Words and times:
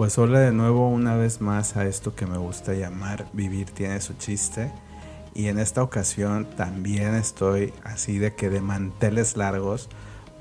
Pues 0.00 0.16
hola 0.16 0.40
de 0.40 0.50
nuevo 0.50 0.88
una 0.88 1.14
vez 1.14 1.42
más 1.42 1.76
a 1.76 1.84
esto 1.84 2.14
que 2.14 2.24
me 2.24 2.38
gusta 2.38 2.72
llamar 2.72 3.26
Vivir 3.34 3.70
tiene 3.70 4.00
su 4.00 4.14
chiste. 4.14 4.72
Y 5.34 5.48
en 5.48 5.58
esta 5.58 5.82
ocasión 5.82 6.46
también 6.56 7.14
estoy 7.14 7.74
así 7.84 8.16
de 8.16 8.34
que 8.34 8.48
de 8.48 8.62
manteles 8.62 9.36
largos 9.36 9.90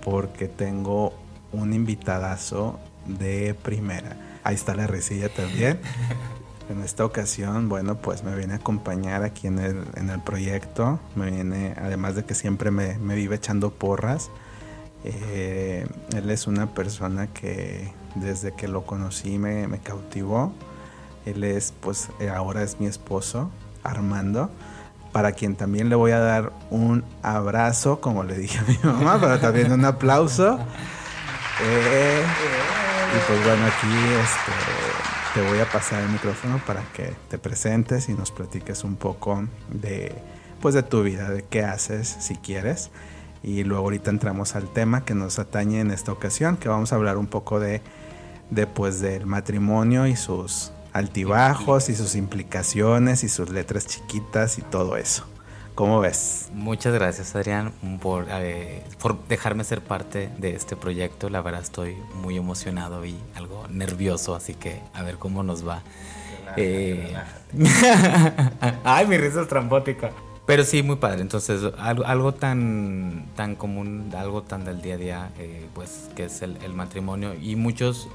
porque 0.02 0.48
tengo 0.48 1.14
un 1.52 1.74
invitadazo 1.74 2.80
de 3.06 3.54
primera. 3.54 4.16
Ahí 4.46 4.56
está 4.56 4.76
la 4.76 4.88
risilla 4.88 5.28
también. 5.28 5.82
En 6.70 6.82
esta 6.82 7.04
ocasión, 7.04 7.68
bueno, 7.68 7.98
pues 7.98 8.24
me 8.24 8.34
viene 8.38 8.54
a 8.54 8.58
acompañar 8.58 9.24
aquí 9.24 9.48
en 9.48 9.60
el, 9.60 9.84
en 9.96 10.10
el 10.10 10.22
proyecto. 10.22 11.02
Me 11.16 11.32
viene, 11.32 11.74
además 11.76 12.16
de 12.16 12.24
que 12.24 12.34
siempre 12.34 12.72
me, 12.72 12.98
me 13.00 13.16
vive 13.16 13.36
echando 13.36 13.72
porras. 13.72 14.30
Eh, 15.04 15.86
él 16.16 16.30
es 16.30 16.48
una 16.48 16.74
persona 16.74 17.28
que 17.28 17.92
desde 18.16 18.54
que 18.54 18.68
lo 18.68 18.86
conocí 18.86 19.38
me, 19.38 19.68
me 19.68 19.80
cautivó. 19.80 20.54
Él 21.26 21.44
es, 21.44 21.74
pues, 21.80 22.10
eh, 22.20 22.30
ahora 22.30 22.64
es 22.64 22.80
mi 22.80 22.88
esposo, 22.88 23.52
Armando, 23.84 24.50
para 25.12 25.32
quien 25.34 25.56
también 25.56 25.90
le 25.90 25.96
voy 25.96 26.12
a 26.12 26.20
dar 26.20 26.52
un 26.70 27.04
abrazo, 27.22 28.00
como 28.02 28.24
le 28.24 28.38
dije 28.38 28.60
a 28.60 28.64
mi 28.64 28.78
mamá, 28.84 29.18
pero 29.22 29.40
también 29.40 29.72
un 29.72 29.86
aplauso. 29.86 30.60
Eh, 31.62 32.24
y 33.16 33.28
pues 33.28 33.44
bueno, 33.44 33.66
aquí 33.66 33.88
este, 34.22 34.52
te 35.34 35.50
voy 35.50 35.60
a 35.60 35.66
pasar 35.70 36.04
el 36.04 36.10
micrófono 36.10 36.62
para 36.66 36.84
que 36.94 37.14
te 37.28 37.38
presentes 37.38 38.08
y 38.10 38.14
nos 38.14 38.32
platiques 38.32 38.84
un 38.84 38.96
poco 38.96 39.44
de, 39.70 40.16
pues, 40.62 40.76
de 40.76 40.84
tu 40.84 41.04
vida, 41.04 41.30
de 41.30 41.44
qué 41.44 41.64
haces, 41.64 42.08
si 42.20 42.36
quieres. 42.36 42.92
Y 43.44 43.64
luego 43.64 43.86
ahorita 43.86 44.10
entramos 44.10 44.56
al 44.56 44.68
tema 44.68 45.06
que 45.06 45.16
nos 45.16 45.40
atañe 45.40 45.80
en 45.80 45.92
esta 45.92 46.12
ocasión, 46.12 46.58
que 46.58 46.70
vamos 46.70 46.92
a 46.92 46.96
hablar 46.96 47.18
un 47.18 47.28
poco 47.28 47.60
de, 47.60 47.82
de 48.50 48.68
pues, 48.68 49.00
del 49.00 49.26
matrimonio 49.26 50.08
y 50.08 50.16
sus 50.16 50.72
altibajos 50.94 51.90
y 51.90 51.96
sus 51.96 52.16
implicaciones 52.16 53.24
y 53.24 53.30
sus 53.30 53.50
letras 53.50 53.88
chiquitas 53.88 54.58
y 54.58 54.62
todo 54.62 54.98
eso. 54.98 55.26
¿Cómo 55.80 56.02
ves? 56.02 56.50
Muchas 56.54 56.94
gracias 56.94 57.34
Adrián 57.36 57.72
por, 58.02 58.26
eh, 58.30 58.84
por 59.02 59.26
dejarme 59.30 59.64
ser 59.64 59.80
parte 59.80 60.30
de 60.38 60.54
este 60.54 60.76
proyecto. 60.76 61.30
La 61.30 61.42
verdad 61.42 61.62
estoy 61.62 61.96
muy 62.16 62.36
emocionado 62.36 63.06
y 63.06 63.18
algo 63.36 63.66
nervioso, 63.70 64.36
así 64.36 64.56
que 64.56 64.82
a 64.94 65.04
ver 65.04 65.16
cómo 65.16 65.42
nos 65.42 65.66
va. 65.66 65.82
Eh, 66.58 67.16
Ay, 68.84 69.08
mi 69.08 69.18
risa 69.18 69.42
es 69.42 69.48
trambótica. 69.48 70.12
Pero 70.50 70.64
sí, 70.64 70.82
muy 70.82 70.96
padre. 70.96 71.22
Entonces, 71.22 71.62
algo, 71.78 72.04
algo, 72.08 72.34
tan, 72.34 73.28
tan 73.36 73.54
común, 73.54 74.12
algo 74.18 74.42
tan 74.42 74.66
del 74.66 74.82
día 74.82 74.96
a 74.96 74.98
día, 74.98 75.32
eh, 75.38 75.68
pues, 75.76 76.10
que 76.16 76.24
es 76.24 76.42
el, 76.42 76.74
matrimonio. 76.74 77.36
Y 77.36 77.56
muchos 77.56 78.08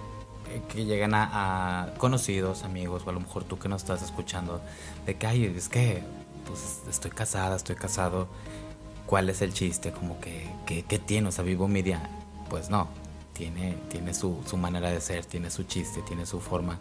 eh, 0.52 0.60
que 0.68 0.84
llegan 0.84 1.12
a, 1.14 1.94
conocidos, 1.96 2.64
amigos, 2.64 3.04
o 3.06 3.10
a 3.10 3.12
lo 3.12 3.20
mejor 3.20 3.44
tú 3.44 3.60
que 3.60 3.68
nos 3.68 3.82
estás 3.82 4.02
escuchando, 4.02 4.60
de 5.06 5.14
que, 5.14 5.28
ay, 5.28 5.44
es 5.44 5.68
que, 5.68 6.02
pues, 6.44 6.82
estoy 6.90 7.12
casada, 7.12 7.54
estoy 7.54 7.76
casado. 7.76 8.26
¿Cuál 9.06 9.30
es 9.30 9.40
el 9.40 9.52
chiste? 9.52 9.92
Como 9.92 10.18
que, 10.18 10.50
que 10.66 10.98
tiene, 10.98 11.28
o 11.28 11.30
sea, 11.30 11.44
vivo 11.44 11.68
mi 11.68 11.82
día. 11.82 12.02
Pues 12.50 12.68
no, 12.68 12.88
tiene, 13.32 13.76
tiene 13.88 14.12
su, 14.12 14.42
su 14.44 14.56
manera 14.56 14.90
de 14.90 15.00
ser, 15.00 15.24
tiene 15.24 15.50
su 15.50 15.62
chiste, 15.62 16.02
tiene 16.02 16.26
su 16.26 16.40
forma 16.40 16.80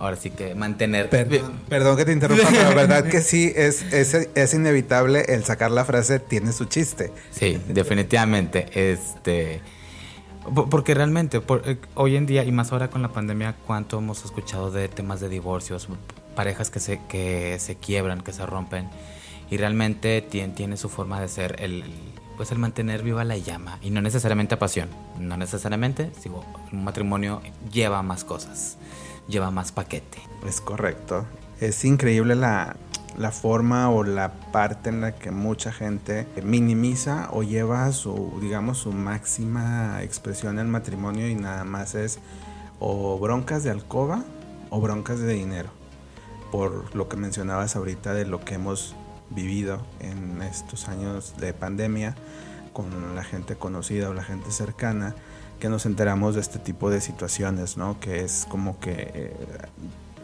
ahora 0.00 0.16
sí 0.16 0.30
que 0.30 0.54
mantener. 0.54 1.08
Perdón, 1.10 1.60
perdón 1.68 1.96
que 1.96 2.04
te 2.04 2.12
interrumpa, 2.12 2.48
pero 2.50 2.70
la 2.70 2.74
verdad 2.74 3.04
que 3.04 3.20
sí, 3.20 3.52
es, 3.56 3.82
es, 3.92 4.14
es, 4.14 4.54
inevitable 4.54 5.24
el 5.28 5.44
sacar 5.44 5.70
la 5.70 5.84
frase 5.84 6.18
tiene 6.18 6.52
su 6.52 6.64
chiste. 6.64 7.12
Sí, 7.30 7.60
definitivamente. 7.68 8.66
Este. 8.72 9.60
Porque 10.70 10.94
realmente, 10.94 11.40
por, 11.40 11.62
hoy 11.94 12.16
en 12.16 12.26
día, 12.26 12.44
y 12.44 12.50
más 12.50 12.72
ahora 12.72 12.88
con 12.88 13.02
la 13.02 13.08
pandemia, 13.08 13.56
cuánto 13.66 13.98
hemos 13.98 14.24
escuchado 14.24 14.70
de 14.70 14.88
temas 14.88 15.20
de 15.20 15.28
divorcios, 15.28 15.86
parejas 16.34 16.70
que 16.70 16.80
se, 16.80 17.00
que 17.08 17.58
se 17.60 17.76
quiebran, 17.76 18.22
que 18.22 18.32
se 18.32 18.46
rompen, 18.46 18.88
y 19.50 19.58
realmente 19.58 20.22
tiene, 20.22 20.54
tiene 20.54 20.76
su 20.78 20.88
forma 20.88 21.20
de 21.20 21.28
ser 21.28 21.56
el, 21.58 21.84
pues 22.38 22.50
el 22.52 22.58
mantener 22.58 23.02
viva 23.02 23.22
la 23.22 23.36
llama, 23.36 23.78
y 23.82 23.90
no 23.90 24.00
necesariamente 24.00 24.56
pasión, 24.56 24.88
no 25.18 25.36
necesariamente, 25.36 26.10
digo, 26.24 26.42
un 26.72 26.84
matrimonio 26.84 27.42
lleva 27.70 28.02
más 28.02 28.24
cosas 28.24 28.78
lleva 29.30 29.50
más 29.50 29.72
paquete. 29.72 30.18
Es 30.46 30.60
correcto. 30.60 31.26
Es 31.60 31.84
increíble 31.84 32.34
la, 32.34 32.76
la, 33.16 33.30
forma 33.30 33.90
o 33.90 34.02
la 34.04 34.32
parte 34.52 34.90
en 34.90 35.00
la 35.00 35.12
que 35.12 35.30
mucha 35.30 35.72
gente 35.72 36.26
minimiza 36.42 37.28
o 37.32 37.42
lleva 37.42 37.90
su, 37.92 38.38
digamos, 38.40 38.78
su 38.78 38.92
máxima 38.92 40.02
expresión 40.02 40.58
en 40.58 40.70
matrimonio 40.70 41.28
y 41.28 41.34
nada 41.34 41.64
más 41.64 41.94
es 41.94 42.18
o 42.78 43.18
broncas 43.18 43.62
de 43.62 43.70
alcoba 43.70 44.24
o 44.70 44.80
broncas 44.80 45.20
de 45.20 45.34
dinero. 45.34 45.70
Por 46.50 46.94
lo 46.96 47.08
que 47.08 47.16
mencionabas 47.16 47.76
ahorita 47.76 48.14
de 48.14 48.24
lo 48.24 48.40
que 48.40 48.54
hemos 48.54 48.96
vivido 49.28 49.80
en 50.00 50.42
estos 50.42 50.88
años 50.88 51.34
de 51.38 51.52
pandemia 51.52 52.16
con 52.72 53.14
la 53.14 53.22
gente 53.22 53.56
conocida 53.56 54.10
o 54.10 54.14
la 54.14 54.24
gente 54.24 54.50
cercana 54.50 55.14
que 55.60 55.68
nos 55.68 55.86
enteramos 55.86 56.34
de 56.34 56.40
este 56.40 56.58
tipo 56.58 56.90
de 56.90 57.00
situaciones, 57.00 57.76
¿no? 57.76 58.00
Que 58.00 58.24
es 58.24 58.46
como 58.48 58.80
que 58.80 59.10
eh, 59.14 59.36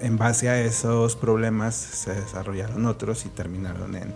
en 0.00 0.19
base 0.19 0.48
a 0.48 0.60
esos 0.60 1.14
problemas 1.14 1.74
se 1.76 2.14
desarrollaron 2.14 2.86
otros 2.86 3.24
y 3.26 3.28
terminaron 3.28 3.94
en, 3.94 4.12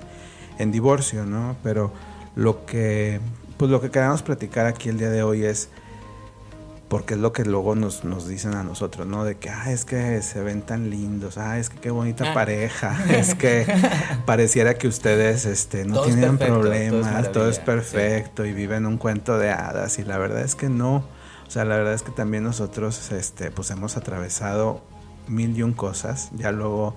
en 0.59 0.73
divorcio, 0.73 1.25
¿no? 1.25 1.57
Pero 1.63 1.93
lo 2.35 2.67
que, 2.67 3.21
pues 3.57 3.71
lo 3.71 3.81
que 3.81 3.91
queremos 3.91 4.23
platicar 4.23 4.67
aquí 4.67 4.89
el 4.89 4.99
día 4.99 5.11
de 5.11 5.23
hoy 5.23 5.45
es 5.45 5.69
porque 6.91 7.15
es 7.15 7.21
lo 7.21 7.33
que 7.33 7.45
luego 7.45 7.77
nos, 7.77 8.03
nos 8.05 8.27
dicen 8.27 8.55
a 8.57 8.65
nosotros, 8.65 9.07
¿no? 9.07 9.25
De 9.25 9.37
que, 9.37 9.49
ah, 9.49 9.71
es 9.71 9.85
que 9.85 10.21
se 10.23 10.43
ven 10.43 10.61
tan 10.61 10.91
lindos, 10.91 11.39
ah, 11.39 11.57
es 11.57 11.71
que 11.71 11.79
qué 11.79 11.91
bonita 11.91 12.35
pareja, 12.35 12.99
es 13.09 13.37
que 13.37 13.65
pareciera 14.27 14.75
que 14.75 14.89
ustedes 14.89 15.47
este, 15.47 15.85
no 15.85 15.95
todo 15.95 16.07
tienen 16.07 16.37
problemas, 16.37 17.31
todo 17.31 17.49
es, 17.49 17.61
perfecto 17.61 18.43
sí. 18.43 18.49
y 18.49 18.53
viven 18.55 18.87
un 18.87 18.99
cuento 18.99 19.39
de 19.39 19.53
hadas 19.53 20.01
y 20.01 20.05
la 20.05 20.19
verdad 20.19 20.41
es 20.41 20.57
que 20.57 20.69
no, 20.69 21.05
o 21.47 21.51
sea, 21.51 21.65
la 21.65 21.77
verdad 21.77 21.95
es 21.95 22.03
que 22.03 22.11
también 22.11 22.43
nosotros, 22.43 23.13
este, 23.13 23.53
pues 23.53 23.71
hemos 23.71 23.97
atravesado 23.97 24.81
mil 25.29 25.57
y 25.57 25.63
un 25.63 25.75
cosas, 25.75 26.31
ya 26.33 26.51
luego 26.51 26.97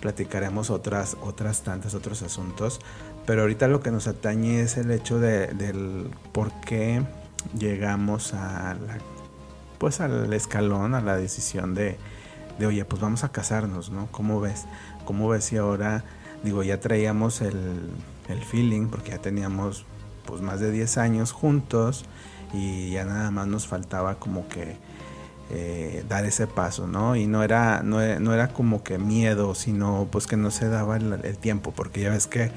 platicaremos 0.00 0.68
otras, 0.68 1.16
otras 1.22 1.62
tantas, 1.62 1.94
otros 1.94 2.22
asuntos, 2.22 2.80
pero 3.24 3.42
ahorita 3.42 3.68
lo 3.68 3.82
que 3.82 3.92
nos 3.92 4.08
atañe 4.08 4.62
es 4.62 4.76
el 4.78 4.90
hecho 4.90 5.20
de, 5.20 5.46
del 5.46 6.10
por 6.32 6.50
qué 6.62 7.04
llegamos 7.56 8.34
a 8.34 8.74
la 8.74 8.98
pues 9.78 10.00
al 10.00 10.32
escalón, 10.32 10.94
a 10.94 11.00
la 11.00 11.16
decisión 11.16 11.74
de, 11.74 11.96
de, 12.58 12.66
oye, 12.66 12.84
pues 12.84 13.00
vamos 13.00 13.24
a 13.24 13.30
casarnos, 13.30 13.90
¿no? 13.90 14.08
¿Cómo 14.10 14.40
ves? 14.40 14.66
¿Cómo 15.04 15.28
ves 15.28 15.44
si 15.44 15.56
ahora, 15.56 16.04
digo, 16.42 16.62
ya 16.62 16.80
traíamos 16.80 17.40
el, 17.40 17.90
el 18.28 18.42
feeling, 18.42 18.88
porque 18.88 19.10
ya 19.10 19.18
teníamos 19.18 19.84
pues 20.26 20.42
más 20.42 20.60
de 20.60 20.70
10 20.70 20.98
años 20.98 21.32
juntos 21.32 22.04
y 22.52 22.90
ya 22.90 23.04
nada 23.04 23.30
más 23.30 23.46
nos 23.46 23.66
faltaba 23.66 24.16
como 24.16 24.46
que 24.48 24.76
eh, 25.50 26.04
dar 26.08 26.26
ese 26.26 26.46
paso, 26.46 26.86
¿no? 26.86 27.16
Y 27.16 27.26
no 27.26 27.42
era, 27.42 27.82
no, 27.82 28.00
no, 28.20 28.34
era 28.34 28.48
como 28.48 28.82
que 28.82 28.98
miedo, 28.98 29.54
sino 29.54 30.06
pues 30.10 30.26
que 30.26 30.36
no 30.36 30.50
se 30.50 30.68
daba 30.68 30.98
el, 30.98 31.12
el 31.24 31.38
tiempo, 31.38 31.72
porque 31.74 32.02
ya 32.02 32.10
ves 32.10 32.26
que 32.26 32.50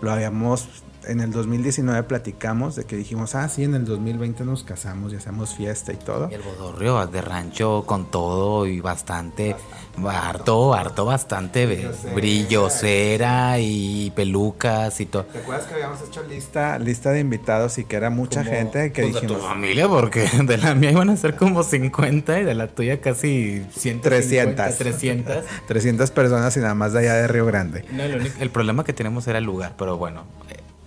lo 0.00 0.10
habíamos 0.10 0.68
en 1.06 1.20
el 1.20 1.30
2019 1.30 2.02
platicamos 2.04 2.76
de 2.76 2.84
que 2.84 2.96
dijimos, 2.96 3.34
ah, 3.34 3.48
sí, 3.48 3.64
en 3.64 3.74
el 3.74 3.84
2020 3.84 4.44
nos 4.44 4.64
casamos 4.64 5.12
y 5.12 5.16
hacemos 5.16 5.54
fiesta 5.54 5.92
y 5.92 5.96
todo. 5.96 6.28
Y 6.30 6.34
el 6.34 6.42
bodorrio 6.42 7.06
de 7.06 7.20
rancho 7.20 7.84
con 7.86 8.10
todo 8.10 8.66
y 8.66 8.80
bastante, 8.80 9.56
bastante. 9.96 10.28
harto, 10.28 10.74
harto 10.74 11.04
bastante 11.04 11.66
brillosera. 11.66 12.14
brillosera 12.14 13.58
y 13.58 14.12
pelucas 14.14 15.00
y 15.00 15.06
todo. 15.06 15.24
¿Te 15.24 15.38
acuerdas 15.38 15.66
que 15.66 15.74
habíamos 15.74 16.00
hecho 16.02 16.22
lista, 16.24 16.78
lista 16.78 17.10
de 17.10 17.20
invitados 17.20 17.78
y 17.78 17.84
que 17.84 17.96
era 17.96 18.10
mucha 18.10 18.42
como, 18.42 18.54
gente 18.54 18.92
que 18.92 19.02
pues 19.02 19.14
dijimos... 19.14 19.36
De 19.36 19.42
tu 19.42 19.46
familia, 19.48 19.88
porque 19.88 20.28
de 20.44 20.58
la 20.58 20.74
mía 20.74 20.92
iban 20.92 21.10
a 21.10 21.16
ser 21.16 21.36
como 21.36 21.62
50 21.62 22.40
y 22.40 22.44
de 22.44 22.54
la 22.54 22.68
tuya 22.68 23.00
casi 23.00 23.64
150, 23.76 24.76
300. 24.76 24.78
300. 24.78 25.44
300 25.66 26.10
personas 26.10 26.56
y 26.56 26.60
nada 26.60 26.74
más 26.74 26.92
de 26.92 27.00
allá 27.00 27.14
de 27.14 27.28
Río 27.28 27.46
Grande. 27.46 27.84
No, 27.92 28.02
el, 28.02 28.16
único, 28.16 28.40
el 28.40 28.50
problema 28.50 28.84
que 28.84 28.92
tenemos 28.92 29.26
era 29.26 29.38
el 29.38 29.44
lugar, 29.44 29.74
pero 29.76 29.96
bueno 29.96 30.24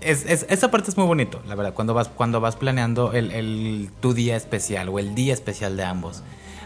es, 0.06 0.26
es, 0.26 0.46
esa 0.50 0.72
parte 0.72 0.90
es 0.90 0.98
muy 0.98 1.08
bonito, 1.08 1.42
la 1.48 1.56
verdad, 1.56 1.74
cuando 1.74 1.94
vas, 1.94 2.08
cuando 2.10 2.40
vas 2.40 2.56
planeando 2.56 3.14
el, 3.14 3.32
el, 3.32 3.90
tu 4.00 4.14
día 4.14 4.36
especial 4.36 4.90
o 4.90 5.00
el 5.00 5.16
día 5.16 5.34
especial 5.34 5.76
de 5.78 5.84
ambos. 5.84 6.24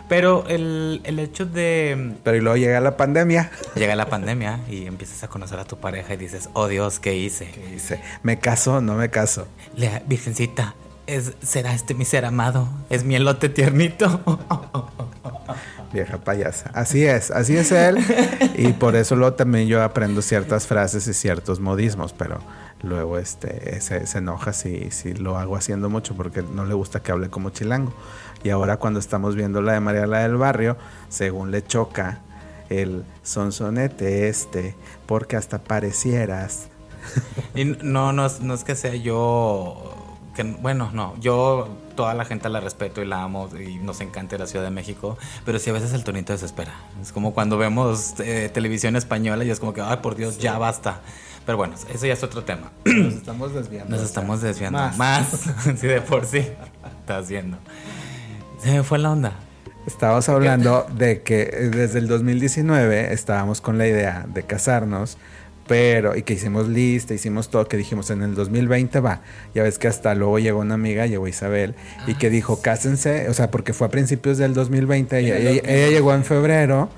Pero 0.10 0.46
el, 0.48 1.02
el, 1.04 1.20
hecho 1.20 1.46
de... 1.46 2.16
Pero 2.24 2.36
y 2.36 2.42
luego 2.42 2.58
llega 2.58 2.80
la 2.80 2.98
pandemia. 2.98 3.52
Llega 3.76 3.96
la 3.96 4.08
pandemia 4.08 4.60
y 4.68 4.88
empiezas 4.88 5.24
a 5.24 5.28
conocer 5.28 5.60
a 5.60 5.66
tu 5.66 5.78
pareja 5.78 6.16
y 6.16 6.18
dices, 6.18 6.50
oh 6.54 6.68
Dios, 6.68 7.00
¿qué 7.00 7.16
hice? 7.16 7.52
¿Qué 7.52 7.76
hice? 7.76 8.02
¿Me 8.24 8.40
caso 8.40 8.82
no 8.82 8.96
me 8.96 9.12
caso? 9.12 9.48
Virgencita, 10.08 10.74
¿es, 11.06 11.34
¿será 11.44 11.76
este 11.76 11.94
mi 11.94 12.06
ser 12.06 12.26
amado? 12.26 12.68
¿Es 12.90 13.04
mi 13.04 13.16
elote 13.16 13.50
tiernito? 13.50 14.22
Vieja 15.94 16.18
payasa. 16.18 16.72
Así 16.74 17.06
es, 17.06 17.32
así 17.32 17.56
es 17.58 17.72
él. 17.72 17.98
Y 18.56 18.74
por 18.74 18.96
eso 18.96 19.16
luego 19.16 19.36
también 19.36 19.68
yo 19.68 19.84
aprendo 19.84 20.22
ciertas 20.22 20.68
frases 20.68 21.08
y 21.08 21.14
ciertos 21.14 21.60
modismos, 21.60 22.14
pero 22.14 22.40
luego 22.82 23.18
este 23.18 23.80
se, 23.82 24.06
enoja 24.18 24.54
si, 24.54 24.92
si 24.92 25.14
lo 25.14 25.38
hago 25.38 25.56
haciendo 25.56 25.90
mucho 25.90 26.16
porque 26.16 26.44
no 26.44 26.66
le 26.66 26.74
gusta 26.74 27.02
que 27.02 27.12
hable 27.12 27.30
como 27.30 27.50
chilango. 27.50 27.94
Y 28.44 28.50
ahora 28.50 28.78
cuando 28.78 29.00
estamos 29.00 29.36
viendo 29.36 29.62
la 29.62 29.74
de 29.74 29.80
María 29.80 30.08
la 30.08 30.20
del 30.20 30.38
Barrio, 30.38 30.78
según 31.10 31.52
le 31.52 31.64
choca 31.66 32.22
el 32.70 33.04
sonsonete 33.24 34.30
este, 34.30 34.76
porque 35.06 35.36
hasta 35.36 35.60
parecieras. 35.60 36.70
Y 37.56 37.66
no, 37.66 38.14
no 38.14 38.26
es 38.26 38.64
que 38.64 38.76
sea 38.76 38.96
yo 38.96 39.99
que, 40.40 40.56
bueno, 40.62 40.90
no, 40.94 41.16
yo 41.20 41.68
toda 41.96 42.14
la 42.14 42.24
gente 42.24 42.48
la 42.48 42.62
respeto 42.62 43.02
y 43.02 43.06
la 43.06 43.24
amo 43.24 43.50
y 43.60 43.76
nos 43.76 44.00
encanta 44.00 44.38
la 44.38 44.48
Ciudad 44.48 44.64
de 44.64 44.72
México, 44.72 45.18
pero 45.44 45.60
sí 45.60 45.70
a 45.70 45.74
veces 45.74 45.92
el 45.92 46.06
tonito 46.06 46.32
desespera. 46.32 46.72
Es 47.02 47.12
como 47.12 47.34
cuando 47.34 47.58
vemos 47.58 48.14
eh, 48.20 48.50
televisión 48.54 48.96
española 48.96 49.44
y 49.44 49.50
es 49.50 49.60
como 49.60 49.74
que, 49.74 49.82
ay, 49.82 49.98
por 50.02 50.16
Dios, 50.16 50.38
ya 50.38 50.58
basta. 50.58 51.02
Pero 51.46 51.58
bueno, 51.58 51.76
eso 51.94 52.06
ya 52.06 52.14
es 52.14 52.24
otro 52.24 52.46
tema. 52.46 52.72
Nos 52.86 53.16
estamos 53.16 53.54
desviando. 53.54 53.94
Nos 53.94 54.06
estamos 54.06 54.42
desviando. 54.42 54.80
Más. 54.80 54.98
Más. 54.98 55.28
sí, 55.78 55.88
de 55.88 56.00
por 56.00 56.26
sí. 56.26 56.48
Estás 57.02 57.28
viendo. 57.28 57.58
Se 58.60 58.72
me 58.72 58.84
fue 58.84 58.98
la 58.98 59.12
onda. 59.12 59.34
Estábamos 59.86 60.30
hablando 60.30 60.86
de 60.96 61.22
que 61.22 61.48
desde 61.74 62.00
el 62.00 62.08
2019 62.08 63.12
estábamos 63.12 63.60
con 63.60 63.78
la 63.78 63.88
idea 63.88 64.26
de 64.34 64.44
casarnos 64.44 65.18
pero, 65.70 66.18
y 66.18 66.24
que 66.24 66.34
hicimos 66.34 66.68
lista, 66.68 67.14
hicimos 67.14 67.50
todo, 67.50 67.68
que 67.68 67.78
dijimos 67.78 68.10
en 68.10 68.24
el 68.24 68.34
2020 68.34 69.02
va. 69.02 69.22
Ya 69.54 69.62
ves 69.62 69.78
que 69.78 69.88
hasta 69.88 70.16
luego 70.16 70.40
llegó 70.40 70.62
una 70.62 70.74
amiga, 70.74 71.06
llegó 71.06 71.28
Isabel, 71.28 71.76
y 72.08 72.16
que 72.16 72.32
dijo, 72.32 72.58
ah, 72.58 72.64
cásense, 72.64 73.30
o 73.30 73.36
sea, 73.36 73.52
porque 73.52 73.74
fue 73.74 73.86
a 73.86 73.92
principios 73.92 74.40
del 74.40 74.56
2020, 74.56 75.20
ella, 75.20 75.38
ella, 75.38 75.90
llegó 75.90 76.16
en 76.16 76.24
febrero 76.26 76.90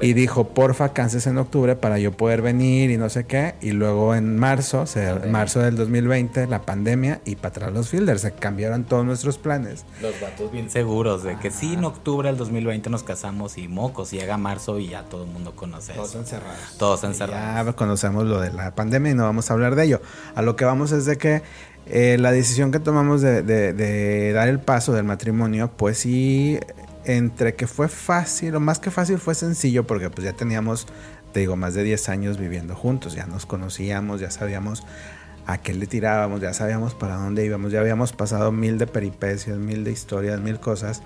y, 0.00 0.14
dijo, 0.14 0.48
porfa, 0.48 0.94
cásense 0.94 1.28
en 1.28 1.36
octubre 1.36 1.76
para 1.76 1.98
yo 1.98 2.12
poder 2.12 2.40
venir 2.40 2.90
y 2.90 2.96
no 2.96 3.10
sé 3.10 3.26
qué. 3.26 3.56
Y 3.60 3.72
luego 3.72 4.14
en 4.14 4.38
marzo, 4.38 4.80
o 4.80 4.86
sea, 4.86 5.20
en 5.22 5.30
marzo 5.30 5.60
del 5.60 5.76
2020, 5.76 6.46
la 6.46 6.62
pandemia 6.62 7.20
y 7.26 7.36
para 7.36 7.48
atrás 7.48 7.72
los 7.74 7.90
fielders, 7.90 8.22
se 8.22 8.32
cambiaron 8.32 8.84
todos 8.84 9.04
nuestros 9.04 9.36
planes. 9.36 9.84
Los 10.00 10.18
vatos 10.22 10.50
bien 10.50 10.70
seguros 10.70 11.22
de 11.22 11.36
que 11.36 11.50
sí, 11.50 11.74
en 11.74 11.84
octubre 11.84 12.30
del 12.30 12.38
2020 12.38 12.88
nos 12.88 13.02
casamos 13.02 13.58
y 13.58 13.68
mocos, 13.68 14.10
llega 14.10 14.38
marzo 14.38 14.78
y 14.78 14.88
ya 14.88 15.02
todo 15.02 15.24
el 15.24 15.30
mundo 15.30 15.54
conoce. 15.54 15.92
Todos 15.92 16.14
encerrados. 16.14 16.78
Todos 16.78 17.04
encerrados. 17.04 17.66
Ya 17.66 17.76
conocemos 18.06 18.26
lo 18.26 18.40
de 18.40 18.52
la 18.52 18.74
pandemia 18.74 19.12
y 19.12 19.14
no 19.14 19.24
vamos 19.24 19.50
a 19.50 19.54
hablar 19.54 19.74
de 19.74 19.84
ello. 19.84 20.00
A 20.34 20.42
lo 20.42 20.56
que 20.56 20.64
vamos 20.64 20.92
es 20.92 21.04
de 21.06 21.16
que 21.16 21.42
eh, 21.86 22.16
la 22.18 22.32
decisión 22.32 22.72
que 22.72 22.80
tomamos 22.80 23.22
de, 23.22 24.32
dar 24.32 24.48
el 24.48 24.60
paso 24.60 24.92
del 24.92 25.04
matrimonio, 25.04 25.70
pues 25.76 25.98
sí, 25.98 26.58
entre 27.04 27.54
que 27.54 27.66
fue 27.66 27.88
fácil, 27.88 28.54
o 28.56 28.60
más 28.60 28.78
que 28.78 28.90
fácil 28.90 29.18
fue 29.18 29.34
sencillo, 29.34 29.86
porque 29.86 30.10
pues 30.10 30.24
ya 30.24 30.32
teníamos, 30.32 30.86
te 31.32 31.40
digo, 31.40 31.56
más 31.56 31.74
de 31.74 31.84
10 31.84 32.08
años 32.08 32.38
viviendo 32.38 32.74
juntos, 32.74 33.14
ya 33.14 33.26
nos 33.26 33.46
conocíamos, 33.46 34.20
ya 34.20 34.30
sabíamos 34.30 34.84
a 35.46 35.58
qué 35.58 35.74
le 35.74 35.86
tirábamos, 35.86 36.40
ya 36.40 36.52
sabíamos 36.52 36.94
para 36.94 37.16
dónde 37.16 37.44
íbamos, 37.44 37.70
ya 37.70 37.80
habíamos 37.80 38.12
pasado 38.12 38.50
mil 38.50 38.78
de 38.78 38.88
peripecias, 38.88 39.56
mil 39.58 39.84
de 39.84 39.92
historias, 39.92 40.40
mil 40.40 40.58
cosas, 40.58 41.02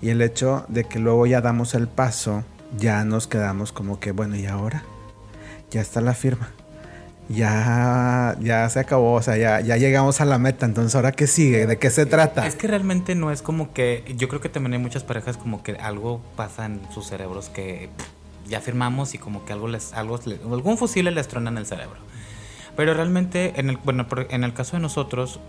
y 0.00 0.08
el 0.08 0.22
hecho 0.22 0.64
de 0.68 0.84
que 0.84 0.98
luego 0.98 1.26
ya 1.26 1.42
damos 1.42 1.74
el 1.74 1.88
paso, 1.88 2.42
ya 2.78 3.04
nos 3.04 3.26
quedamos 3.26 3.70
como 3.70 4.00
que, 4.00 4.12
bueno, 4.12 4.36
¿y 4.36 4.46
ahora? 4.46 4.82
Ya 5.72 5.80
está 5.80 6.00
la 6.00 6.14
firma. 6.14 6.50
Ya, 7.28 8.36
ya 8.40 8.68
se 8.68 8.80
acabó, 8.80 9.14
o 9.14 9.22
sea, 9.22 9.36
ya, 9.36 9.60
ya 9.60 9.76
llegamos 9.76 10.20
a 10.20 10.24
la 10.24 10.38
meta, 10.38 10.66
entonces 10.66 10.94
ahora 10.94 11.12
qué 11.12 11.26
sigue, 11.26 11.66
de 11.66 11.78
qué 11.78 11.90
se 11.90 12.04
trata. 12.04 12.46
Es 12.46 12.56
que 12.56 12.66
realmente 12.66 13.14
no 13.14 13.30
es 13.30 13.42
como 13.42 13.72
que, 13.72 14.04
yo 14.16 14.28
creo 14.28 14.40
que 14.40 14.48
también 14.48 14.74
hay 14.74 14.78
muchas 14.80 15.02
parejas 15.02 15.36
como 15.36 15.62
que 15.62 15.72
algo 15.76 16.20
pasa 16.36 16.66
en 16.66 16.82
sus 16.92 17.06
cerebros 17.06 17.48
que 17.48 17.88
ya 18.46 18.60
firmamos 18.60 19.14
y 19.14 19.18
como 19.18 19.44
que 19.44 19.52
algo 19.52 19.68
les, 19.68 19.94
algo, 19.94 20.18
algún 20.50 20.76
fusil 20.76 21.12
les 21.14 21.28
trona 21.28 21.50
en 21.50 21.58
el 21.58 21.66
cerebro. 21.66 21.96
Pero 22.76 22.92
realmente, 22.92 23.54
en 23.56 23.70
el, 23.70 23.78
bueno, 23.78 24.06
en 24.30 24.44
el 24.44 24.52
caso 24.52 24.76
de 24.76 24.82
nosotros, 24.82 25.40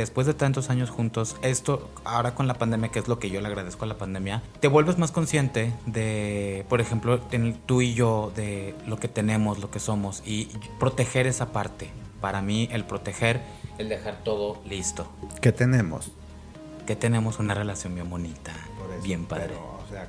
después 0.00 0.26
de 0.26 0.34
tantos 0.34 0.70
años 0.70 0.90
juntos, 0.90 1.36
esto 1.42 1.90
ahora 2.04 2.34
con 2.34 2.46
la 2.46 2.54
pandemia, 2.54 2.90
que 2.90 2.98
es 2.98 3.08
lo 3.08 3.18
que 3.18 3.30
yo 3.30 3.40
le 3.40 3.48
agradezco 3.48 3.84
a 3.84 3.88
la 3.88 3.98
pandemia, 3.98 4.42
te 4.60 4.68
vuelves 4.68 4.98
más 4.98 5.12
consciente 5.12 5.72
de, 5.86 6.64
por 6.68 6.80
ejemplo, 6.80 7.20
tú 7.66 7.82
y 7.82 7.94
yo, 7.94 8.32
de 8.34 8.74
lo 8.86 8.98
que 8.98 9.08
tenemos, 9.08 9.58
lo 9.58 9.70
que 9.70 9.80
somos 9.80 10.22
y 10.26 10.46
proteger 10.78 11.26
esa 11.26 11.52
parte. 11.52 11.90
Para 12.20 12.42
mí, 12.42 12.68
el 12.72 12.84
proteger, 12.84 13.40
el 13.78 13.88
dejar 13.88 14.24
todo 14.24 14.60
listo. 14.68 15.06
¿Qué 15.40 15.52
tenemos? 15.52 16.10
Que 16.86 16.96
tenemos 16.96 17.38
una 17.38 17.54
relación 17.54 17.94
bien 17.94 18.10
bonita, 18.10 18.52
bien 19.02 19.24
padre. 19.24 19.54
o 19.54 19.88
sea, 19.88 20.08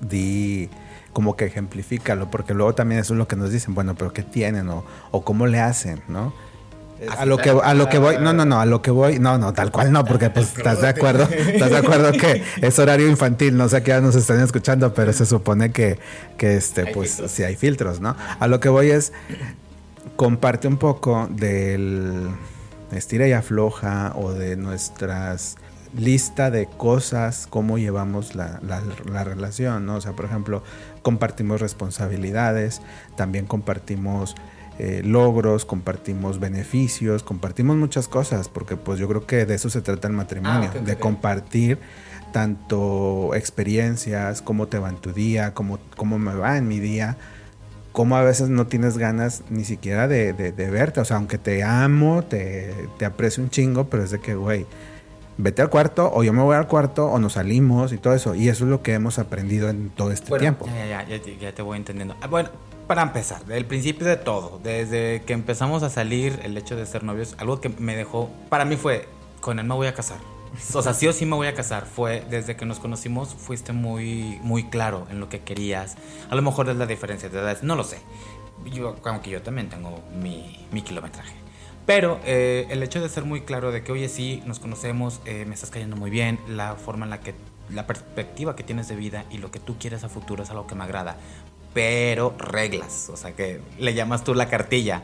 di 0.00 0.70
como 1.12 1.36
que 1.36 1.44
ejemplifícalo, 1.46 2.30
porque 2.30 2.54
luego 2.54 2.74
también 2.74 3.00
eso 3.00 3.14
es 3.14 3.18
lo 3.18 3.28
que 3.28 3.36
nos 3.36 3.50
dicen, 3.50 3.74
bueno, 3.74 3.94
pero 3.94 4.12
¿qué 4.12 4.22
tienen 4.22 4.68
o, 4.68 4.84
o 5.10 5.24
cómo 5.24 5.46
le 5.46 5.60
hacen, 5.60 6.02
¿no? 6.08 6.32
A 7.16 7.24
lo 7.24 7.38
que 7.38 7.50
a 7.50 7.74
lo 7.74 7.88
que 7.88 7.98
voy, 7.98 8.16
no, 8.20 8.32
no, 8.32 8.44
no, 8.44 8.60
a 8.60 8.66
lo 8.66 8.82
que 8.82 8.90
voy, 8.90 9.18
no, 9.18 9.38
no, 9.38 9.52
tal 9.54 9.70
cual 9.70 9.90
no, 9.90 10.04
porque 10.04 10.28
pues 10.28 10.56
estás 10.56 10.82
de 10.82 10.88
acuerdo, 10.88 11.24
estás 11.30 11.70
de 11.70 11.76
acuerdo 11.78 12.12
que 12.12 12.42
es 12.60 12.78
horario 12.78 13.08
infantil, 13.08 13.56
no 13.56 13.68
sé 13.68 13.82
qué 13.82 13.90
ya 13.90 14.00
nos 14.00 14.16
están 14.16 14.40
escuchando, 14.40 14.92
pero 14.92 15.12
se 15.12 15.24
supone 15.24 15.72
que, 15.72 15.98
que 16.36 16.56
este, 16.56 16.86
pues 16.86 17.22
sí 17.28 17.42
hay 17.42 17.56
filtros, 17.56 18.00
¿no? 18.00 18.16
A 18.38 18.46
lo 18.48 18.60
que 18.60 18.68
voy 18.68 18.90
es 18.90 19.12
comparte 20.16 20.68
un 20.68 20.76
poco 20.76 21.26
del 21.30 22.28
estira 22.92 23.26
y 23.26 23.32
afloja 23.32 24.12
o 24.16 24.32
de 24.32 24.56
nuestras 24.56 25.56
lista 25.96 26.50
de 26.50 26.66
cosas, 26.66 27.46
cómo 27.48 27.78
llevamos 27.78 28.34
la, 28.34 28.60
la, 28.62 28.82
la, 29.10 29.24
relación, 29.24 29.86
¿no? 29.86 29.96
O 29.96 30.00
sea, 30.00 30.12
por 30.12 30.24
ejemplo, 30.24 30.62
compartimos 31.02 31.60
responsabilidades, 31.60 32.80
también 33.16 33.46
compartimos 33.46 34.36
eh, 34.78 35.02
logros, 35.04 35.64
compartimos 35.64 36.40
beneficios, 36.40 37.22
compartimos 37.22 37.76
muchas 37.76 38.08
cosas, 38.08 38.48
porque 38.48 38.76
pues 38.76 38.98
yo 38.98 39.08
creo 39.08 39.26
que 39.26 39.46
de 39.46 39.54
eso 39.54 39.70
se 39.70 39.82
trata 39.82 40.08
el 40.08 40.14
matrimonio, 40.14 40.70
ah, 40.74 40.78
de 40.78 40.96
compartir 40.96 41.78
tanto 42.32 43.34
experiencias, 43.34 44.40
cómo 44.42 44.68
te 44.68 44.78
va 44.78 44.88
en 44.88 44.96
tu 44.96 45.12
día, 45.12 45.52
cómo, 45.52 45.78
cómo 45.96 46.18
me 46.18 46.34
va 46.34 46.56
en 46.56 46.68
mi 46.68 46.78
día, 46.78 47.16
cómo 47.92 48.16
a 48.16 48.22
veces 48.22 48.48
no 48.48 48.66
tienes 48.68 48.96
ganas 48.96 49.42
ni 49.50 49.64
siquiera 49.64 50.08
de, 50.08 50.32
verte, 50.32 51.00
o 51.00 51.04
sea, 51.04 51.16
aunque 51.16 51.38
te 51.38 51.62
amo, 51.62 52.22
te, 52.22 52.72
te 52.98 53.04
aprecio 53.04 53.42
un 53.42 53.50
chingo, 53.50 53.90
pero 53.90 54.04
es 54.04 54.12
de 54.12 54.20
que, 54.20 54.34
güey, 54.34 54.66
vete 55.42 55.62
al 55.62 55.70
cuarto 55.70 56.10
o 56.12 56.22
yo 56.22 56.32
me 56.32 56.42
voy 56.42 56.56
al 56.56 56.66
cuarto 56.66 57.06
o 57.06 57.18
nos 57.18 57.34
salimos 57.34 57.92
y 57.92 57.98
todo 57.98 58.14
eso. 58.14 58.34
Y 58.34 58.48
eso 58.48 58.64
es 58.64 58.70
lo 58.70 58.82
que 58.82 58.94
hemos 58.94 59.18
aprendido 59.18 59.68
en 59.68 59.90
todo 59.90 60.12
este 60.12 60.36
tiempo. 60.38 60.66
Ya, 60.66 60.86
ya, 60.86 61.18
ya, 61.18 61.18
ya, 61.40 61.52
te 61.52 61.62
voy 61.62 61.78
entendiendo. 61.78 62.16
Ah, 62.20 62.26
bueno, 62.26 62.50
para 62.90 63.02
empezar, 63.02 63.44
del 63.44 63.66
principio 63.66 64.04
de 64.04 64.16
todo, 64.16 64.58
desde 64.64 65.22
que 65.22 65.32
empezamos 65.32 65.84
a 65.84 65.90
salir, 65.90 66.40
el 66.42 66.56
hecho 66.56 66.74
de 66.74 66.84
ser 66.86 67.04
novios, 67.04 67.36
algo 67.38 67.60
que 67.60 67.68
me 67.68 67.94
dejó, 67.94 68.28
para 68.48 68.64
mí 68.64 68.74
fue, 68.74 69.08
con 69.40 69.60
él 69.60 69.64
me 69.64 69.76
voy 69.76 69.86
a 69.86 69.94
casar. 69.94 70.18
O 70.74 70.82
sea, 70.82 70.92
sí 70.92 71.06
o 71.06 71.12
sí 71.12 71.24
me 71.24 71.36
voy 71.36 71.46
a 71.46 71.54
casar. 71.54 71.86
Fue 71.86 72.24
desde 72.28 72.56
que 72.56 72.66
nos 72.66 72.80
conocimos, 72.80 73.32
fuiste 73.32 73.72
muy, 73.72 74.40
muy 74.42 74.64
claro 74.64 75.06
en 75.08 75.20
lo 75.20 75.28
que 75.28 75.38
querías. 75.38 75.98
A 76.30 76.34
lo 76.34 76.42
mejor 76.42 76.68
es 76.68 76.74
la 76.74 76.86
diferencia 76.86 77.28
de 77.28 77.38
edades, 77.38 77.62
no 77.62 77.76
lo 77.76 77.84
sé. 77.84 78.00
Yo, 78.64 78.96
aunque 79.04 79.30
yo 79.30 79.40
también 79.40 79.68
tengo 79.68 80.02
mi, 80.20 80.66
mi 80.72 80.82
kilometraje. 80.82 81.36
Pero 81.86 82.18
eh, 82.24 82.66
el 82.70 82.82
hecho 82.82 83.00
de 83.00 83.08
ser 83.08 83.24
muy 83.24 83.42
claro 83.42 83.70
de 83.70 83.84
que, 83.84 83.92
oye, 83.92 84.08
sí, 84.08 84.42
nos 84.46 84.58
conocemos, 84.58 85.20
eh, 85.26 85.44
me 85.46 85.54
estás 85.54 85.70
cayendo 85.70 85.94
muy 85.94 86.10
bien, 86.10 86.40
la 86.48 86.74
forma 86.74 87.04
en 87.04 87.10
la 87.10 87.20
que, 87.20 87.36
la 87.68 87.86
perspectiva 87.86 88.56
que 88.56 88.64
tienes 88.64 88.88
de 88.88 88.96
vida 88.96 89.26
y 89.30 89.38
lo 89.38 89.52
que 89.52 89.60
tú 89.60 89.76
quieres 89.78 90.02
a 90.02 90.08
futuro 90.08 90.42
es 90.42 90.50
algo 90.50 90.66
que 90.66 90.74
me 90.74 90.82
agrada 90.82 91.18
pero 91.72 92.34
reglas, 92.38 93.08
o 93.12 93.16
sea 93.16 93.32
que 93.32 93.60
le 93.78 93.94
llamas 93.94 94.24
tú 94.24 94.34
la 94.34 94.48
cartilla. 94.48 95.02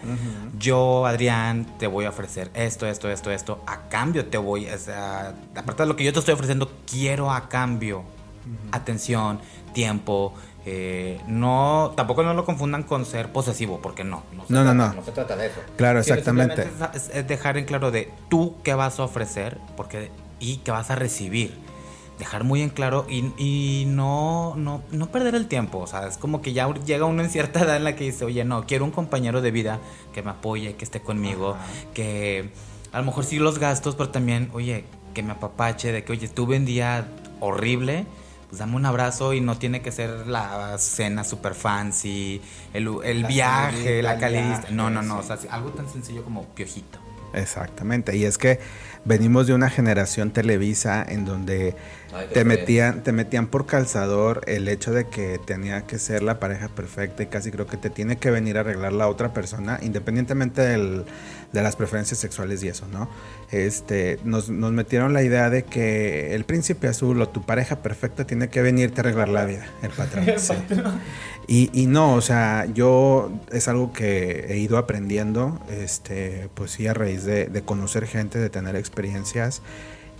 Yo, 0.59 1.07
Adrián, 1.07 1.67
te 1.79 1.87
voy 1.87 2.05
a 2.07 2.11
ofrecer 2.11 2.51
esto, 2.55 2.87
esto, 2.87 3.09
esto, 3.09 3.31
esto, 3.31 3.63
a 3.67 3.89
cambio 3.89 4.27
te 4.27 4.39
voy, 4.39 4.67
o 4.69 4.79
sea, 4.79 5.35
aparte 5.55 5.85
de 5.85 5.89
lo 5.89 5.97
que 5.97 6.05
yo 6.05 6.13
te 6.13 6.19
estoy 6.19 6.35
ofreciendo, 6.35 6.71
quiero 6.91 7.31
a 7.31 7.49
cambio 7.49 8.05
atención, 8.73 9.41
tiempo, 9.73 10.35
eh, 10.65 11.21
no, 11.29 11.93
tampoco 11.97 12.23
no 12.23 12.35
lo 12.35 12.45
confundan 12.45 12.83
con 12.83 13.05
ser 13.05 13.31
posesivo, 13.31 13.81
porque 13.81 14.03
no. 14.03 14.25
No, 14.49 14.65
no, 14.65 14.75
no, 14.75 14.93
no. 14.93 15.05
se 15.05 15.13
trata 15.13 15.37
de 15.37 15.47
eso. 15.47 15.61
Claro, 15.77 16.01
exactamente. 16.01 16.69
es, 16.95 17.27
dejar 17.27 17.57
en 17.57 17.65
claro 17.65 17.91
de 17.91 18.13
tú 18.29 18.57
qué 18.65 18.75
vas 18.75 18.99
a 18.99 19.05
ofrecer 19.05 19.59
porque, 19.77 20.11
y 20.41 20.59
qué 20.59 20.73
vas 20.73 20.91
a 20.91 20.97
recibir 20.97 21.66
dejar 22.19 22.45
muy 22.45 22.63
en 22.63 22.71
claro 22.71 23.07
y, 23.09 23.85
no, 23.87 24.55
no, 24.57 24.83
no, 24.91 25.11
perder 25.11 25.35
el 25.35 25.47
tiempo. 25.47 25.79
O 25.79 25.87
sea, 25.87 26.07
es 26.07 26.17
como 26.19 26.41
que 26.41 26.53
ya 26.53 26.73
llega 26.85 27.05
uno 27.05 27.23
en 27.23 27.31
cierta 27.31 27.61
edad 27.61 27.77
en 27.77 27.85
la 27.85 27.97
que 27.97 28.05
dice, 28.05 28.25
oye, 28.25 28.45
no, 28.45 28.67
quiero 28.67 28.85
un 28.85 28.91
compañero 28.91 29.41
de 29.41 29.51
vida 29.51 29.81
que 30.13 30.23
me 30.23 30.31
apoye, 30.31 30.77
que 30.77 30.85
esté 30.85 31.01
conmigo, 31.01 31.57
que 31.95 32.51
a 32.93 32.99
lo 32.99 33.05
mejor 33.05 33.25
sí 33.25 33.39
los 33.39 33.59
gastos, 33.59 33.95
pero 33.95 34.11
también, 34.11 34.51
oye, 34.53 34.85
que 35.15 35.23
me 35.23 35.33
apapache, 35.33 35.93
de 35.93 36.05
que, 36.05 36.13
oye, 36.13 36.29
tuve 36.29 36.57
un 36.57 36.65
día 36.65 37.09
horrible, 37.41 38.07
pues 38.49 38.61
dame 38.61 38.77
un 38.77 38.87
abrazo 38.87 39.35
y 39.35 39.41
no 39.41 39.59
tiene 39.59 39.83
que 39.83 39.93
ser 39.93 40.27
la 40.27 40.79
cena 40.79 41.25
super 41.25 41.55
fancy, 41.55 42.41
el, 42.73 42.89
el 43.05 43.25
viaje, 43.25 44.03
la 44.03 44.19
calidad. 44.19 44.69
No, 44.71 44.89
no, 44.89 45.03
no, 45.03 45.19
o 45.19 45.23
sea, 45.23 45.39
algo 45.51 45.71
tan 45.71 45.89
sencillo 45.91 46.23
como 46.25 46.45
piojito. 46.47 47.06
Exactamente, 47.35 48.17
y 48.17 48.25
es 48.25 48.39
que 48.39 48.61
venimos 49.05 49.47
de 49.47 49.55
una 49.55 49.71
generación 49.71 50.31
televisa 50.31 51.05
en 51.07 51.25
donde 51.25 51.75
te 52.33 52.45
metían, 52.45 53.03
te 53.03 53.13
metían 53.13 53.47
por 53.47 53.67
calzador 53.67 54.43
el 54.47 54.69
hecho 54.69 54.93
de 54.93 55.09
que 55.09 55.39
tenía 55.45 55.83
que 55.83 55.99
ser 55.99 56.23
la 56.23 56.41
pareja 56.41 56.69
perfecta 56.69 57.23
y 57.23 57.27
casi 57.27 57.51
creo 57.51 57.67
que 57.67 57.77
te 57.77 57.91
tiene 57.91 58.17
que 58.17 58.31
venir 58.31 58.57
a 58.57 58.61
arreglar 58.61 58.93
la 58.93 59.09
otra 59.09 59.33
persona, 59.33 59.79
independientemente 59.83 60.63
del, 60.63 61.05
de 61.53 61.63
las 61.63 61.77
preferencias 61.77 62.19
sexuales 62.19 62.63
y 62.63 62.69
eso, 62.69 62.87
¿no? 62.89 63.09
Este, 63.51 64.19
nos, 64.25 64.51
nos, 64.51 64.73
metieron 64.73 65.13
la 65.13 65.23
idea 65.23 65.51
de 65.51 65.65
que 65.65 66.35
el 66.35 66.45
príncipe 66.45 66.89
azul 66.89 67.21
o 67.23 67.29
tu 67.29 67.43
pareja 67.43 67.77
perfecta 67.77 68.27
tiene 68.27 68.49
que 68.49 68.63
venirte 68.63 69.01
a 69.01 69.03
arreglar 69.03 69.29
la 69.29 69.45
vida, 69.45 69.67
el 69.83 69.91
patrón. 69.91 70.27
y, 71.47 71.71
y, 71.73 71.87
no, 71.87 72.15
o 72.15 72.21
sea, 72.21 72.67
yo 72.75 73.33
es 73.53 73.69
algo 73.69 73.93
que 73.93 74.47
he 74.49 74.59
ido 74.59 74.79
aprendiendo, 74.79 75.61
este, 75.71 76.49
pues 76.55 76.73
sí, 76.73 76.87
a 76.87 76.95
raíz 76.95 77.25
de, 77.25 77.47
de 77.47 77.63
conocer 77.63 78.07
gente, 78.07 78.39
de 78.39 78.51
tener 78.51 78.77
experiencias 78.77 79.63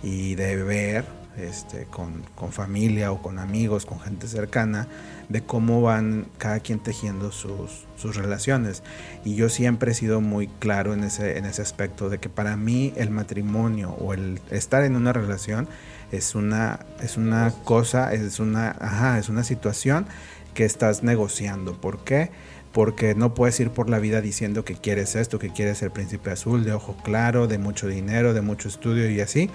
y 0.03 0.35
de 0.35 0.55
ver 0.63 1.16
este, 1.37 1.85
con, 1.85 2.23
con, 2.35 2.51
familia 2.51 3.11
o 3.11 3.21
con 3.21 3.37
amigos, 3.39 3.85
con 3.85 3.99
gente 3.99 4.27
cercana, 4.27 4.87
de 5.29 5.41
cómo 5.41 5.81
van 5.81 6.27
cada 6.37 6.59
quien 6.59 6.79
tejiendo 6.79 7.31
sus, 7.31 7.85
sus, 7.95 8.15
relaciones. 8.15 8.81
Y 9.23 9.35
yo 9.35 9.49
siempre 9.49 9.91
he 9.91 9.95
sido 9.95 10.19
muy 10.19 10.47
claro 10.47 10.93
en 10.93 11.03
ese, 11.03 11.37
en 11.37 11.45
ese 11.45 11.61
aspecto 11.61 12.09
de 12.09 12.19
que 12.19 12.29
para 12.29 12.57
mí 12.57 12.93
el 12.95 13.11
matrimonio 13.11 13.91
o 13.91 14.13
el 14.13 14.39
estar 14.49 14.83
en 14.83 14.95
una 14.95 15.13
relación 15.13 15.67
es 16.11 16.35
una, 16.35 16.79
es 17.01 17.17
una 17.17 17.53
cosa, 17.63 18.13
es 18.13 18.39
una, 18.39 18.71
ajá, 18.79 19.19
es 19.19 19.29
una 19.29 19.43
situación 19.43 20.07
que 20.53 20.65
estás 20.65 21.03
negociando. 21.03 21.79
¿Por 21.79 22.03
qué? 22.03 22.31
Porque 22.71 23.15
no 23.15 23.33
puedes 23.33 23.59
ir 23.59 23.69
por 23.69 23.89
la 23.89 23.99
vida 23.99 24.21
diciendo 24.21 24.65
que 24.65 24.75
quieres 24.75 25.15
esto, 25.15 25.39
que 25.39 25.51
quieres 25.51 25.81
el 25.83 25.91
príncipe 25.91 26.31
azul, 26.31 26.63
de 26.63 26.73
ojo 26.73 26.97
claro, 27.03 27.47
de 27.47 27.57
mucho 27.57 27.87
dinero, 27.87 28.33
de 28.33 28.41
mucho 28.41 28.67
estudio 28.67 29.09
y 29.09 29.21
así 29.21 29.49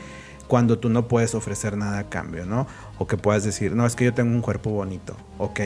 cuando 0.48 0.78
tú 0.78 0.88
no 0.88 1.08
puedes 1.08 1.34
ofrecer 1.34 1.76
nada 1.76 1.98
a 1.98 2.08
cambio, 2.08 2.46
¿no? 2.46 2.66
O 2.98 3.06
que 3.06 3.16
puedas 3.16 3.44
decir, 3.44 3.74
no, 3.74 3.86
es 3.86 3.96
que 3.96 4.04
yo 4.04 4.14
tengo 4.14 4.34
un 4.34 4.42
cuerpo 4.42 4.70
bonito, 4.70 5.16
ok, 5.38 5.60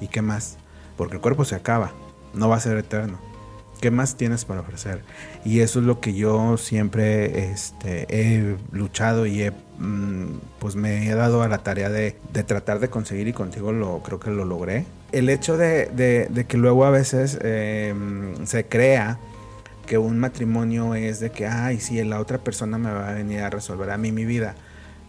¿y 0.00 0.08
qué 0.08 0.22
más? 0.22 0.58
Porque 0.96 1.16
el 1.16 1.20
cuerpo 1.20 1.44
se 1.44 1.54
acaba, 1.54 1.92
no 2.34 2.48
va 2.48 2.56
a 2.56 2.60
ser 2.60 2.76
eterno. 2.76 3.18
¿Qué 3.80 3.90
más 3.90 4.16
tienes 4.16 4.44
para 4.44 4.60
ofrecer? 4.60 5.02
Y 5.44 5.58
eso 5.58 5.80
es 5.80 5.86
lo 5.86 5.98
que 5.98 6.14
yo 6.14 6.56
siempre 6.56 7.50
este, 7.50 8.06
he 8.08 8.56
luchado 8.70 9.26
y 9.26 9.42
he, 9.42 9.50
mm, 9.50 10.38
pues 10.60 10.76
me 10.76 11.08
he 11.08 11.14
dado 11.16 11.42
a 11.42 11.48
la 11.48 11.58
tarea 11.64 11.90
de, 11.90 12.12
tratar 12.46 12.78
de 12.78 12.90
conseguir 12.90 13.26
y 13.26 13.32
contigo 13.32 13.72
lo 13.72 14.00
creo 14.04 14.20
que 14.20 14.30
lo 14.30 14.44
logré. 14.44 14.86
El 15.10 15.28
hecho 15.28 15.56
de, 15.56 16.46
que 16.46 16.56
luego 16.58 16.84
a 16.84 16.90
veces 16.90 17.36
em, 17.42 18.46
se 18.46 18.66
crea 18.66 19.18
que 19.92 19.98
un 19.98 20.18
matrimonio 20.18 20.94
es 20.94 21.20
de 21.20 21.30
que, 21.32 21.46
ay, 21.46 21.78
sí, 21.78 22.02
la 22.02 22.18
otra 22.18 22.38
persona 22.38 22.78
me 22.78 22.90
va 22.90 23.10
a 23.10 23.12
venir 23.12 23.40
a 23.40 23.50
resolver 23.50 23.90
a 23.90 23.98
mí 23.98 24.10
mi 24.10 24.24
vida. 24.24 24.54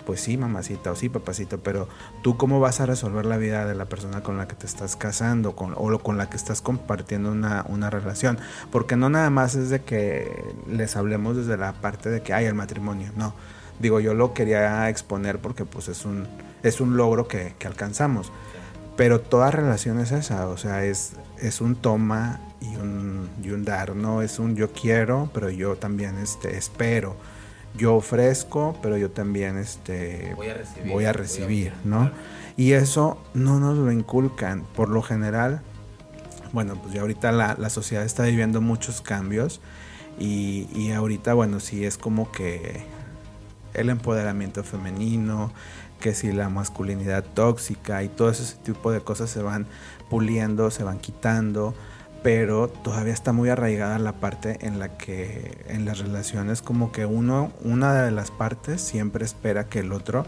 Pues 0.05 0.19
sí, 0.19 0.35
mamacita, 0.35 0.91
o 0.91 0.95
sí, 0.97 1.07
papacito, 1.07 1.59
pero 1.59 1.87
tú 2.21 2.35
cómo 2.35 2.59
vas 2.59 2.81
a 2.81 2.85
resolver 2.85 3.25
la 3.25 3.37
vida 3.37 3.65
de 3.65 3.75
la 3.75 3.85
persona 3.85 4.23
con 4.23 4.35
la 4.35 4.45
que 4.45 4.55
te 4.55 4.65
estás 4.65 4.97
casando 4.97 5.55
con, 5.55 5.73
o 5.77 5.99
con 5.99 6.17
la 6.17 6.29
que 6.29 6.35
estás 6.35 6.61
compartiendo 6.61 7.31
una, 7.31 7.63
una 7.69 7.89
relación. 7.89 8.37
Porque 8.73 8.97
no 8.97 9.09
nada 9.09 9.29
más 9.29 9.55
es 9.55 9.69
de 9.69 9.83
que 9.83 10.53
les 10.67 10.97
hablemos 10.97 11.37
desde 11.37 11.55
la 11.55 11.71
parte 11.71 12.09
de 12.09 12.21
que 12.21 12.33
hay 12.33 12.43
el 12.43 12.53
matrimonio, 12.53 13.13
no. 13.15 13.33
Digo, 13.79 14.01
yo 14.01 14.13
lo 14.13 14.33
quería 14.33 14.89
exponer 14.89 15.39
porque 15.39 15.63
pues 15.63 15.87
es 15.87 16.03
un, 16.03 16.27
es 16.61 16.81
un 16.81 16.97
logro 16.97 17.29
que, 17.29 17.55
que 17.57 17.67
alcanzamos. 17.67 18.33
Pero 18.95 19.21
toda 19.21 19.49
relación 19.49 19.99
es 19.99 20.11
esa, 20.11 20.47
o 20.47 20.57
sea, 20.57 20.85
es, 20.85 21.13
es 21.41 21.61
un 21.61 21.75
toma 21.75 22.39
y 22.61 22.75
un, 22.75 23.27
y 23.43 23.49
un 23.49 23.65
dar, 23.65 23.95
no 23.95 24.21
es 24.21 24.37
un 24.37 24.55
yo 24.55 24.71
quiero, 24.71 25.29
pero 25.33 25.49
yo 25.49 25.75
también 25.75 26.17
este, 26.17 26.57
espero. 26.57 27.15
Yo 27.75 27.95
ofrezco, 27.95 28.77
pero 28.83 28.97
yo 28.97 29.09
también 29.09 29.57
este, 29.57 30.35
voy 30.85 31.05
a 31.05 31.13
recibir, 31.13 31.73
¿no? 31.83 32.11
Y 32.55 32.73
eso 32.73 33.17
no 33.33 33.59
nos 33.59 33.77
lo 33.77 33.91
inculcan. 33.91 34.63
Por 34.75 34.89
lo 34.89 35.01
general, 35.01 35.61
bueno, 36.51 36.75
pues 36.75 36.93
ya 36.93 37.01
ahorita 37.01 37.31
la, 37.31 37.55
la 37.57 37.71
sociedad 37.71 38.05
está 38.05 38.23
viviendo 38.23 38.61
muchos 38.61 39.01
cambios 39.01 39.59
y, 40.19 40.67
y 40.75 40.91
ahorita, 40.91 41.33
bueno, 41.33 41.59
sí 41.59 41.83
es 41.83 41.97
como 41.97 42.31
que 42.31 42.83
el 43.73 43.89
empoderamiento 43.89 44.63
femenino, 44.63 45.51
que 45.99 46.13
si 46.13 46.31
la 46.31 46.49
masculinidad 46.49 47.23
tóxica 47.23 48.03
y 48.03 48.09
todo 48.09 48.29
ese 48.29 48.55
tipo 48.57 48.91
de 48.91 49.01
cosas 49.01 49.29
se 49.29 49.41
van 49.41 49.65
puliendo, 50.09 50.71
se 50.71 50.83
van 50.83 50.99
quitando, 50.99 51.73
pero 52.23 52.69
todavía 52.69 53.13
está 53.13 53.33
muy 53.33 53.49
arraigada 53.49 53.99
la 53.99 54.13
parte 54.13 54.65
en 54.65 54.79
la 54.79 54.97
que 54.97 55.65
en 55.67 55.85
las 55.85 55.99
relaciones 55.99 56.61
como 56.61 56.91
que 56.91 57.05
uno, 57.05 57.51
una 57.63 57.93
de 57.93 58.11
las 58.11 58.31
partes 58.31 58.81
siempre 58.81 59.25
espera 59.25 59.65
que 59.65 59.79
el 59.79 59.91
otro 59.91 60.25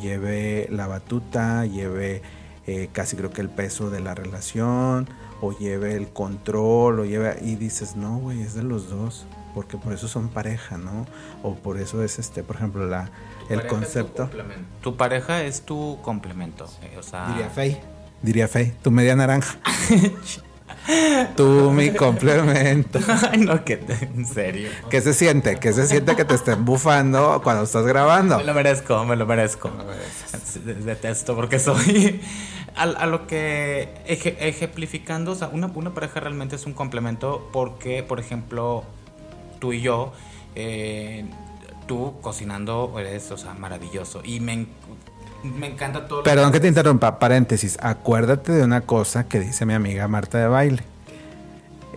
lleve 0.00 0.68
la 0.70 0.86
batuta, 0.86 1.66
lleve 1.66 2.22
eh, 2.66 2.88
casi 2.92 3.16
creo 3.16 3.30
que 3.30 3.40
el 3.40 3.48
peso 3.48 3.90
de 3.90 4.00
la 4.00 4.14
relación, 4.14 5.08
o 5.40 5.56
lleve 5.58 5.96
el 5.96 6.08
control, 6.08 7.00
o 7.00 7.04
lleve, 7.04 7.38
y 7.42 7.56
dices, 7.56 7.96
no, 7.96 8.18
güey, 8.18 8.42
es 8.42 8.54
de 8.54 8.62
los 8.62 8.90
dos, 8.90 9.26
porque 9.54 9.76
por 9.76 9.92
eso 9.92 10.06
son 10.06 10.28
pareja, 10.28 10.78
¿no? 10.78 11.06
O 11.42 11.54
por 11.54 11.78
eso 11.78 12.04
es 12.04 12.18
este, 12.18 12.42
por 12.42 12.56
ejemplo, 12.56 12.86
la 12.86 13.10
el 13.50 13.66
concepto. 13.66 14.30
Tu, 14.80 14.96
pareja 14.96 15.42
es 15.42 15.62
tu 15.62 15.98
complemento. 16.02 16.66
Eh, 16.82 16.98
diría 17.28 17.50
Fey. 17.50 17.80
Diría 18.22 18.48
Fey. 18.48 18.72
Tu 18.82 18.90
media 18.90 19.16
naranja. 19.16 19.58
Tú, 21.36 21.70
mi 21.72 21.90
complemento. 21.90 22.98
Ay, 23.30 23.40
no, 23.40 23.64
que 23.64 23.80
en 24.00 24.26
serio. 24.26 24.70
¿Qué 24.88 25.00
se 25.00 25.12
siente? 25.14 25.56
¿Qué 25.56 25.72
se 25.72 25.86
siente 25.86 26.16
que 26.16 26.24
te 26.24 26.34
estén 26.34 26.64
bufando 26.64 27.40
cuando 27.42 27.64
estás 27.64 27.84
grabando? 27.86 28.38
Me 28.38 28.44
lo 28.44 28.54
merezco, 28.54 29.04
me 29.04 29.16
lo 29.16 29.26
merezco. 29.26 29.70
Detesto 30.64 31.36
porque 31.36 31.58
soy. 31.58 32.20
A, 32.76 33.06
lo 33.06 33.26
que 33.26 33.88
ejemplificando, 34.06 35.32
o 35.32 35.34
sea, 35.34 35.48
una, 35.48 35.66
una 35.66 35.92
pareja 35.92 36.20
realmente 36.20 36.56
es 36.56 36.66
un 36.66 36.72
complemento 36.72 37.50
porque, 37.52 38.02
por 38.02 38.20
ejemplo, 38.20 38.84
tú 39.58 39.72
y 39.72 39.82
yo 39.82 40.12
eh, 40.54 41.24
tú 41.90 42.14
cocinando 42.20 42.94
eres, 43.00 43.32
o 43.32 43.36
sea, 43.36 43.52
maravilloso. 43.52 44.20
Y 44.22 44.38
me, 44.38 44.64
me 45.42 45.66
encanta 45.66 46.06
todo. 46.06 46.22
Perdón 46.22 46.52
que 46.52 46.60
te 46.60 46.68
interrumpa, 46.68 47.18
paréntesis. 47.18 47.76
Acuérdate 47.82 48.52
de 48.52 48.62
una 48.62 48.82
cosa 48.82 49.24
que 49.24 49.40
dice 49.40 49.66
mi 49.66 49.74
amiga 49.74 50.06
Marta 50.06 50.38
de 50.38 50.46
Baile. 50.46 50.84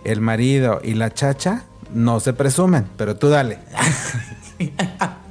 El 0.02 0.20
marido 0.20 0.80
y 0.82 0.94
la 0.94 1.14
chacha 1.14 1.62
no 1.92 2.18
se 2.18 2.32
presumen, 2.32 2.88
pero 2.96 3.14
tú 3.14 3.28
dale. 3.28 3.60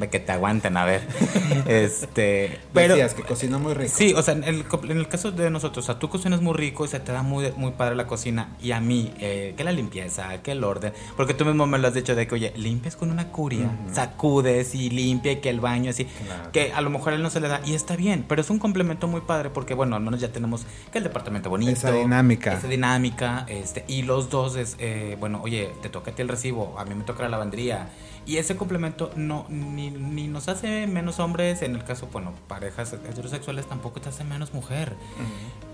Hombre, 0.00 0.08
que 0.08 0.20
te 0.20 0.32
aguanten, 0.32 0.78
a 0.78 0.86
ver. 0.86 1.02
este. 1.66 2.58
Pero. 2.72 2.94
Decías 2.94 3.12
que 3.12 3.22
cocina 3.22 3.58
muy 3.58 3.74
rico. 3.74 3.92
Sí, 3.94 4.14
o 4.16 4.22
sea, 4.22 4.32
en 4.32 4.44
el, 4.44 4.64
en 4.84 4.96
el, 4.96 5.08
caso 5.08 5.30
de 5.30 5.50
nosotros, 5.50 5.84
o 5.84 5.86
sea, 5.86 5.98
tú 5.98 6.08
cocinas 6.08 6.40
muy 6.40 6.54
rico 6.54 6.86
y 6.86 6.88
se 6.88 7.00
te 7.00 7.12
da 7.12 7.22
muy, 7.22 7.52
muy 7.58 7.72
padre 7.72 7.96
la 7.96 8.06
cocina. 8.06 8.56
Y 8.62 8.72
a 8.72 8.80
mí, 8.80 9.12
eh, 9.18 9.52
que 9.58 9.62
la 9.62 9.72
limpieza, 9.72 10.40
que 10.42 10.52
el 10.52 10.64
orden. 10.64 10.94
Porque 11.18 11.34
tú 11.34 11.44
mismo 11.44 11.66
me 11.66 11.76
lo 11.76 11.86
has 11.86 11.92
dicho 11.92 12.14
de 12.14 12.26
que, 12.26 12.34
oye, 12.34 12.54
limpias 12.56 12.96
con 12.96 13.10
una 13.10 13.28
curia, 13.28 13.70
sacudes 13.92 14.74
y 14.74 14.88
limpia 14.88 15.32
y 15.32 15.36
que 15.36 15.50
el 15.50 15.60
baño 15.60 15.90
así. 15.90 16.06
Que 16.50 16.72
a 16.72 16.80
lo 16.80 16.88
mejor 16.88 17.12
a 17.12 17.16
él 17.16 17.22
no 17.22 17.28
se 17.28 17.40
le 17.40 17.48
da. 17.48 17.60
Y 17.66 17.74
está 17.74 17.94
bien, 17.94 18.24
pero 18.26 18.40
es 18.40 18.48
un 18.48 18.58
complemento 18.58 19.06
muy 19.06 19.20
padre 19.20 19.50
porque, 19.50 19.74
bueno, 19.74 19.96
al 19.96 20.02
menos 20.02 20.18
ya 20.18 20.32
tenemos 20.32 20.64
que 20.90 20.96
el 20.96 21.04
departamento 21.04 21.50
bonito. 21.50 21.72
Esa 21.72 21.92
dinámica. 21.92 22.54
Esa 22.54 22.68
dinámica. 22.68 23.44
Este, 23.50 23.84
y 23.86 24.00
los 24.00 24.30
dos 24.30 24.56
es, 24.56 24.76
eh, 24.78 25.18
bueno, 25.20 25.42
oye, 25.42 25.68
te 25.82 25.90
toca 25.90 26.12
a 26.12 26.14
ti 26.14 26.22
el 26.22 26.28
recibo, 26.28 26.78
a 26.78 26.86
mí 26.86 26.94
me 26.94 27.04
toca 27.04 27.24
la 27.24 27.28
lavandería 27.28 27.90
y 28.30 28.38
ese 28.38 28.56
complemento 28.56 29.10
no 29.16 29.44
ni, 29.48 29.90
ni, 29.90 30.28
nos 30.28 30.48
hace 30.48 30.86
menos 30.86 31.18
hombres, 31.18 31.62
en 31.62 31.74
el 31.74 31.82
caso, 31.82 32.08
bueno, 32.12 32.32
parejas 32.46 32.92
heterosexuales 32.92 33.66
tampoco 33.66 34.00
te 34.00 34.08
hace 34.08 34.22
menos 34.22 34.54
mujer. 34.54 34.94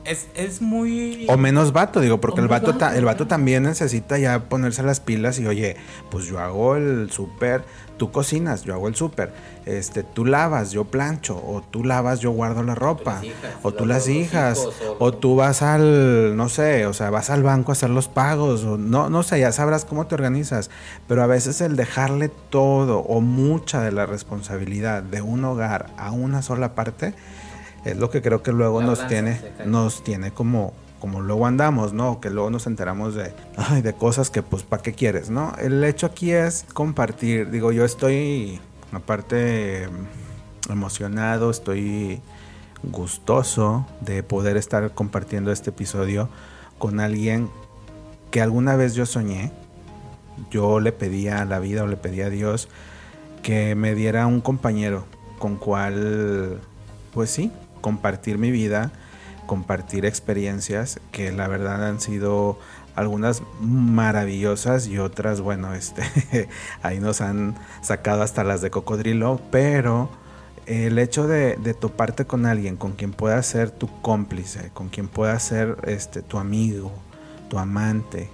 es, 0.06 0.28
es, 0.34 0.62
muy... 0.62 1.26
O 1.28 1.36
menos 1.36 1.74
vato, 1.74 2.00
digo, 2.00 2.18
porque 2.18 2.40
el 2.40 2.48
vato, 2.48 2.74
el 2.94 3.04
vato 3.04 3.26
también 3.26 3.64
necesita 3.64 4.16
ya 4.16 4.44
ponerse 4.44 4.82
las 4.82 5.00
pilas 5.00 5.38
y, 5.38 5.46
oye, 5.46 5.76
pues 6.10 6.24
yo 6.24 6.38
hago 6.38 6.76
el 6.76 7.10
súper 7.10 7.62
tú 7.96 8.10
cocinas, 8.10 8.62
yo 8.62 8.74
hago 8.74 8.88
el 8.88 8.94
súper, 8.94 9.32
este, 9.64 10.02
tú 10.02 10.24
lavas, 10.24 10.72
yo 10.72 10.84
plancho, 10.84 11.36
o 11.36 11.62
tú 11.62 11.84
lavas, 11.84 12.20
yo 12.20 12.30
guardo 12.30 12.62
la 12.62 12.74
ropa, 12.74 13.22
o 13.62 13.72
tú 13.72 13.86
las 13.86 14.08
hijas, 14.08 14.66
o, 14.98 15.12
tú. 15.12 15.36
vas 15.36 15.62
al, 15.62 16.36
no 16.36 16.48
sé, 16.48 16.86
o 16.86 16.92
sea, 16.92 17.10
vas 17.10 17.30
al 17.30 17.42
banco 17.42 17.72
a 17.72 17.74
hacer 17.74 17.90
los 17.90 18.08
pagos, 18.08 18.64
o 18.64 18.76
no, 18.76 19.10
no 19.10 19.22
sé, 19.22 19.40
ya 19.40 19.52
sabrás 19.52 19.84
cómo 19.84 20.06
te 20.06 20.14
organizas, 20.14 20.70
pero 21.08 21.22
a 21.22 21.26
veces 21.26 21.60
el 21.60 21.76
dejarle 21.76 22.28
todo 22.28 22.98
o 23.00 23.20
mucha 23.20 23.80
de 23.82 23.92
la 23.92 24.06
responsabilidad 24.06 25.02
de 25.02 25.22
un 25.22 25.44
hogar 25.44 25.90
a 25.96 26.10
una 26.12 26.42
sola 26.42 26.74
parte 26.74 27.14
es 27.84 27.96
lo 27.96 28.10
que 28.10 28.20
creo 28.20 28.42
que 28.42 28.52
luego 28.52 28.82
nos 28.82 29.06
tiene, 29.06 29.40
nos 29.64 30.02
tiene 30.02 30.32
como 30.32 30.72
como 31.06 31.20
luego 31.20 31.46
andamos, 31.46 31.92
¿no? 31.92 32.20
Que 32.20 32.30
luego 32.30 32.50
nos 32.50 32.66
enteramos 32.66 33.14
de, 33.14 33.32
de 33.80 33.92
cosas 33.92 34.28
que 34.28 34.42
pues, 34.42 34.64
¿para 34.64 34.82
qué 34.82 34.92
quieres, 34.92 35.30
no? 35.30 35.54
El 35.56 35.84
hecho 35.84 36.06
aquí 36.06 36.32
es 36.32 36.66
compartir, 36.74 37.48
digo, 37.52 37.70
yo 37.70 37.84
estoy 37.84 38.60
aparte 38.90 39.88
emocionado, 40.68 41.48
estoy 41.52 42.20
gustoso 42.82 43.86
de 44.00 44.24
poder 44.24 44.56
estar 44.56 44.94
compartiendo 44.94 45.52
este 45.52 45.70
episodio 45.70 46.28
con 46.76 46.98
alguien 46.98 47.50
que 48.32 48.42
alguna 48.42 48.74
vez 48.74 48.96
yo 48.96 49.06
soñé. 49.06 49.52
Yo 50.50 50.80
le 50.80 50.90
pedía 50.90 51.40
a 51.40 51.44
la 51.44 51.60
vida 51.60 51.84
o 51.84 51.86
le 51.86 51.96
pedía 51.96 52.26
a 52.26 52.30
Dios 52.30 52.68
que 53.44 53.76
me 53.76 53.94
diera 53.94 54.26
un 54.26 54.40
compañero 54.40 55.04
con 55.38 55.54
cual, 55.54 56.58
pues 57.14 57.30
sí, 57.30 57.52
compartir 57.80 58.38
mi 58.38 58.50
vida, 58.50 58.90
compartir 59.46 60.04
experiencias 60.04 61.00
que 61.12 61.32
la 61.32 61.48
verdad 61.48 61.86
han 61.86 62.00
sido 62.00 62.58
algunas 62.96 63.42
maravillosas 63.60 64.86
y 64.88 64.98
otras, 64.98 65.40
bueno, 65.40 65.74
este, 65.74 66.48
ahí 66.82 66.98
nos 66.98 67.20
han 67.20 67.54
sacado 67.82 68.22
hasta 68.22 68.42
las 68.42 68.62
de 68.62 68.70
cocodrilo, 68.70 69.40
pero 69.50 70.08
el 70.64 70.98
hecho 70.98 71.28
de, 71.28 71.56
toparte 71.78 72.26
con 72.26 72.46
alguien 72.46 72.76
con 72.76 72.92
quien 72.92 73.12
pueda 73.12 73.40
ser 73.42 73.70
tu 73.70 73.88
cómplice, 74.00 74.70
con 74.72 74.88
quien 74.88 75.08
pueda 75.08 75.38
ser 75.38 75.76
este, 75.84 76.22
tu 76.22 76.38
amigo, 76.38 76.90
tu 77.48 77.58
amante, 77.58 78.30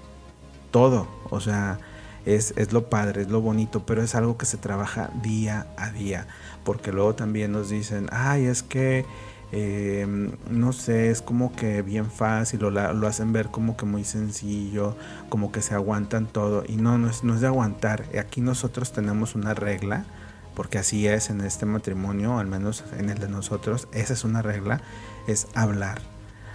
todo, 0.70 1.08
o 1.30 1.40
sea, 1.40 1.78
es, 2.24 2.54
es, 2.56 2.72
lo 2.72 2.88
padre, 2.88 3.22
es 3.22 3.28
lo 3.28 3.40
bonito, 3.40 3.84
pero 3.84 4.00
es 4.00 4.14
algo 4.14 4.38
que 4.38 4.46
se 4.46 4.56
trabaja 4.56 5.10
día 5.22 5.66
a 5.76 5.90
día, 5.90 6.28
porque 6.64 6.92
luego 6.92 7.16
también 7.16 7.50
nos 7.50 7.68
dicen, 7.68 8.08
ay, 8.12 8.46
es 8.46 8.62
que 8.62 9.04
eh, 9.54 10.06
no 10.50 10.72
sé, 10.72 11.10
es 11.10 11.20
como 11.20 11.54
que 11.54 11.82
bien 11.82 12.10
fácil, 12.10 12.64
o 12.64 12.70
lo 12.70 13.06
hacen 13.06 13.34
ver 13.34 13.48
como 13.48 13.76
que 13.76 13.84
muy 13.84 14.02
sencillo, 14.02 14.96
como 15.28 15.52
que 15.52 15.60
se 15.60 15.74
aguantan 15.74 16.26
todo. 16.26 16.64
Y 16.66 16.76
no, 16.76 16.96
no 16.96 17.10
es, 17.10 17.22
no 17.22 17.34
es 17.34 17.42
de 17.42 17.48
aguantar. 17.48 18.04
Aquí 18.18 18.40
nosotros 18.40 18.92
tenemos 18.92 19.34
una 19.34 19.52
regla, 19.52 20.06
porque 20.54 20.78
así 20.78 21.06
es 21.06 21.28
en 21.28 21.42
este 21.42 21.66
matrimonio, 21.66 22.38
al 22.38 22.46
menos 22.46 22.82
en 22.98 23.10
el 23.10 23.18
de 23.18 23.28
nosotros, 23.28 23.88
esa 23.92 24.14
es 24.14 24.24
una 24.24 24.40
regla, 24.40 24.80
es 25.26 25.46
hablar. 25.54 26.00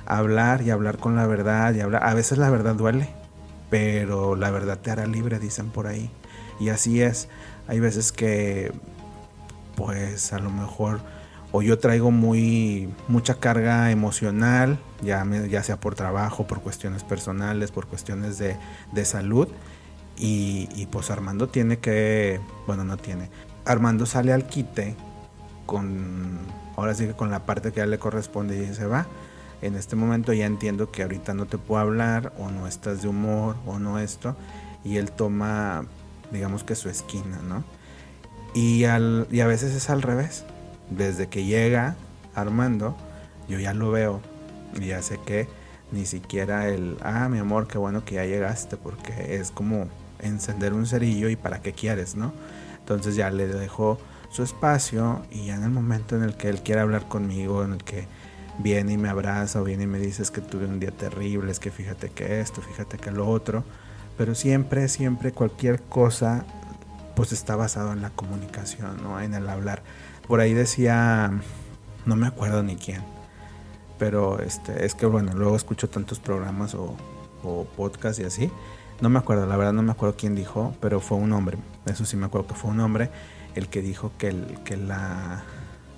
Hablar 0.08 0.64
y 0.64 0.72
hablar 0.72 0.98
con 0.98 1.16
la 1.16 1.28
verdad 1.28 1.76
y 1.76 1.82
hablar. 1.82 2.04
A 2.04 2.16
veces 2.16 2.40
la 2.40 2.50
verdad 2.50 2.74
duele, 2.74 3.10
pero 3.70 4.36
la 4.36 4.50
verdad 4.50 4.80
te 4.80 4.90
hará 4.90 5.06
libre, 5.06 5.38
dicen 5.38 5.70
por 5.70 5.86
ahí. 5.86 6.10
Y 6.60 6.70
así 6.70 7.02
es. 7.02 7.28
Hay 7.68 7.80
veces 7.80 8.12
que, 8.12 8.72
pues 9.76 10.34
a 10.34 10.40
lo 10.40 10.50
mejor 10.50 11.02
o 11.52 11.62
yo 11.62 11.80
traigo 11.80 12.12
muy 12.12 12.90
mucha 13.08 13.36
carga 13.36 13.92
emocional, 13.92 14.80
ya, 15.02 15.26
ya 15.50 15.64
sea 15.64 15.80
por 15.80 15.96
trabajo, 15.96 16.46
por 16.46 16.62
cuestiones 16.62 17.04
personales, 17.04 17.72
por 17.72 17.88
cuestiones 17.88 18.38
de, 18.38 19.06
salud. 19.06 19.48
Y, 20.18 20.88
pues 20.92 21.12
Armando 21.12 21.48
tiene 21.48 21.78
que, 21.78 22.40
bueno, 22.66 22.84
no 22.84 22.98
tiene. 22.98 23.30
Armando 23.66 24.06
sale 24.06 24.34
al 24.34 24.48
quite 24.48 24.96
con, 25.66 26.40
ahora 26.76 26.96
sí 26.96 27.06
que 27.06 27.14
con 27.14 27.30
la 27.30 27.46
parte 27.46 27.72
que 27.72 27.78
ya 27.78 27.86
le 27.86 28.00
corresponde 28.00 28.64
y 28.64 28.74
se 28.74 28.86
va. 28.86 29.08
En 29.62 29.76
este 29.76 29.96
momento 29.96 30.34
ya 30.34 30.46
entiendo 30.46 30.92
que 30.92 31.04
ahorita 31.04 31.34
no 31.34 31.46
te 31.46 31.58
puedo 31.58 31.82
hablar 31.82 32.34
o 32.38 32.50
no 32.50 32.68
estás 32.68 33.02
de 33.02 33.08
humor 33.08 33.56
o 33.66 33.80
no 33.80 34.00
esto. 34.00 34.36
Y 34.84 34.98
él 34.98 35.12
toma, 35.12 35.86
digamos 36.32 36.64
que 36.64 36.76
su 36.76 36.90
esquina, 36.90 37.40
¿no? 37.48 37.64
Y, 38.54 38.86
al, 38.86 39.28
y 39.32 39.42
a 39.42 39.48
veces 39.48 39.76
es 39.76 39.90
al 39.90 40.02
revés 40.02 40.46
desde 40.90 41.28
que 41.28 41.46
llega 41.46 41.96
Armando, 42.36 42.96
yo 43.48 43.60
ya 43.60 43.74
lo 43.74 43.92
veo 43.92 44.22
y 44.80 44.88
ya 44.88 45.02
sé 45.02 45.20
que 45.26 45.48
ni 45.92 46.06
siquiera 46.06 46.68
el, 46.68 46.98
ah, 47.02 47.30
mi 47.30 47.40
amor, 47.40 47.68
qué 47.68 47.78
bueno 47.78 48.04
que 48.04 48.16
ya 48.16 48.26
llegaste, 48.26 48.78
porque 48.78 49.36
es 49.36 49.52
como 49.52 49.88
encender 50.20 50.74
un 50.74 50.86
cerillo 50.86 51.30
y 51.30 51.36
para 51.36 51.62
qué 51.62 51.74
quieres, 51.74 52.16
¿no? 52.16 52.34
Entonces 52.80 53.16
ya 53.16 53.30
le 53.30 53.48
dejo 53.48 53.98
su 54.30 54.44
espacio 54.44 55.22
y 55.32 55.46
ya 55.46 55.56
en 55.56 55.64
el 55.64 55.70
momento 55.70 56.16
en 56.16 56.24
el 56.24 56.36
que 56.36 56.50
él 56.50 56.62
quiere 56.62 56.82
hablar 56.82 57.08
conmigo, 57.08 57.64
en 57.64 57.74
el 57.74 57.84
que 57.84 58.08
viene 58.60 58.94
y 58.94 58.98
me 58.98 59.10
abraza 59.10 59.62
o 59.62 59.64
viene 59.64 59.84
y 59.84 59.88
me 59.88 60.00
dice 60.00 60.24
es 60.24 60.32
que 60.32 60.42
tuve 60.42 60.66
un 60.66 60.80
día 60.80 60.92
terrible, 60.92 61.52
es 61.52 61.60
que 61.60 61.72
fíjate 61.72 62.10
que 62.10 62.42
esto, 62.42 62.62
fíjate 62.62 62.98
que 62.98 63.12
lo 63.12 63.28
otro, 63.30 63.64
pero 64.18 64.36
siempre, 64.36 64.88
siempre 64.88 65.32
cualquier 65.32 65.82
cosa 65.84 66.46
pues 67.16 67.32
está 67.32 67.56
basado 67.56 67.94
en 67.94 68.02
la 68.02 68.12
comunicación, 68.12 69.02
¿no? 69.02 69.20
En 69.20 69.34
el 69.34 69.50
hablar. 69.50 69.82
Por 70.28 70.40
ahí 70.40 70.54
decía, 70.54 71.32
no 72.06 72.16
me 72.16 72.28
acuerdo 72.28 72.64
ni 72.64 72.76
quién, 72.76 73.04
pero 73.98 74.40
este, 74.40 74.86
es 74.86 74.94
que 74.96 75.06
bueno, 75.06 75.34
luego 75.34 75.56
escucho 75.56 75.90
tantos 75.90 76.20
programas 76.20 76.76
o, 76.76 76.96
o 77.44 77.66
podcasts 77.76 78.20
y 78.20 78.26
así. 78.26 78.52
No 79.00 79.10
me 79.10 79.20
acuerdo, 79.20 79.46
la 79.46 79.56
verdad 79.58 79.74
no 79.74 79.84
me 79.84 79.92
acuerdo 79.92 80.16
quién 80.18 80.36
dijo, 80.36 80.76
pero 80.82 81.00
fue 81.00 81.18
un 81.18 81.32
hombre. 81.32 81.58
Eso 81.86 82.04
sí 82.06 82.18
me 82.18 82.26
acuerdo 82.26 82.48
que 82.48 82.56
fue 82.56 82.72
un 82.72 82.80
hombre 82.80 83.10
el 83.56 83.70
que 83.70 83.82
dijo 83.82 84.12
que, 84.18 84.28
el, 84.28 84.60
que 84.64 84.76
la, 84.78 85.44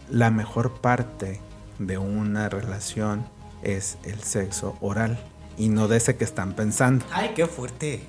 la 0.10 0.32
mejor 0.32 0.80
parte 0.80 1.42
de 1.78 1.98
una 1.98 2.50
relación 2.50 3.26
es 3.64 3.98
el 4.04 4.22
sexo 4.22 4.78
oral 4.82 5.18
y 5.58 5.70
no 5.70 5.88
de 5.88 5.98
ese 5.98 6.16
que 6.16 6.24
están 6.24 6.54
pensando. 6.54 7.06
Ay, 7.12 7.32
qué 7.36 7.46
fuerte. 7.48 8.04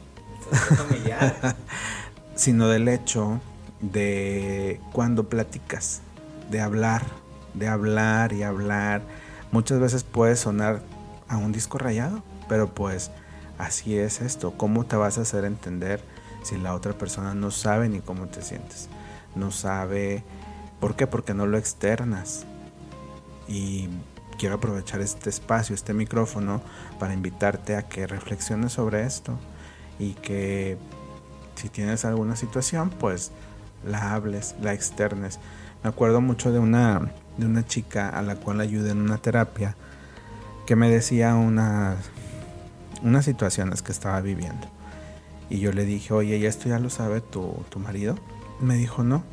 sino 2.34 2.68
del 2.68 2.88
hecho 2.88 3.40
de 3.80 4.80
cuando 4.92 5.28
platicas 5.28 6.02
de 6.50 6.60
hablar, 6.60 7.02
de 7.54 7.68
hablar 7.68 8.32
y 8.32 8.42
hablar. 8.42 9.02
Muchas 9.52 9.80
veces 9.80 10.04
puede 10.04 10.36
sonar 10.36 10.82
a 11.28 11.36
un 11.36 11.52
disco 11.52 11.78
rayado, 11.78 12.22
pero 12.48 12.74
pues 12.74 13.10
así 13.58 13.96
es 13.96 14.20
esto. 14.20 14.54
¿Cómo 14.56 14.84
te 14.84 14.96
vas 14.96 15.18
a 15.18 15.22
hacer 15.22 15.44
entender 15.44 16.02
si 16.42 16.56
la 16.56 16.74
otra 16.74 16.92
persona 16.92 17.34
no 17.34 17.50
sabe 17.50 17.88
ni 17.88 18.00
cómo 18.00 18.26
te 18.26 18.42
sientes? 18.42 18.88
No 19.34 19.50
sabe... 19.50 20.24
¿Por 20.80 20.96
qué? 20.96 21.06
Porque 21.06 21.34
no 21.34 21.46
lo 21.46 21.58
externas. 21.58 22.46
Y 23.46 23.90
quiero 24.38 24.54
aprovechar 24.54 25.02
este 25.02 25.28
espacio, 25.28 25.74
este 25.74 25.92
micrófono, 25.92 26.62
para 26.98 27.12
invitarte 27.12 27.76
a 27.76 27.82
que 27.82 28.06
reflexiones 28.06 28.72
sobre 28.72 29.04
esto 29.04 29.38
y 29.98 30.14
que 30.14 30.78
si 31.56 31.68
tienes 31.68 32.06
alguna 32.06 32.36
situación, 32.36 32.88
pues 32.88 33.32
la 33.84 34.14
hables, 34.14 34.54
la 34.62 34.72
externes. 34.72 35.38
Me 35.82 35.88
acuerdo 35.88 36.20
mucho 36.20 36.52
de 36.52 36.58
una, 36.58 37.10
de 37.38 37.46
una 37.46 37.66
chica 37.66 38.10
a 38.10 38.20
la 38.20 38.36
cual 38.36 38.60
ayudé 38.60 38.90
en 38.90 39.00
una 39.00 39.16
terapia 39.16 39.76
que 40.66 40.76
me 40.76 40.90
decía 40.90 41.34
unas, 41.34 41.96
unas 43.02 43.24
situaciones 43.24 43.80
que 43.80 43.92
estaba 43.92 44.20
viviendo. 44.20 44.66
Y 45.48 45.58
yo 45.58 45.72
le 45.72 45.84
dije, 45.84 46.12
oye, 46.12 46.36
¿y 46.36 46.44
esto 46.44 46.68
ya 46.68 46.78
lo 46.78 46.90
sabe 46.90 47.22
tu, 47.22 47.64
tu 47.70 47.78
marido? 47.78 48.16
Me 48.60 48.74
dijo, 48.74 49.02
no, 49.02 49.24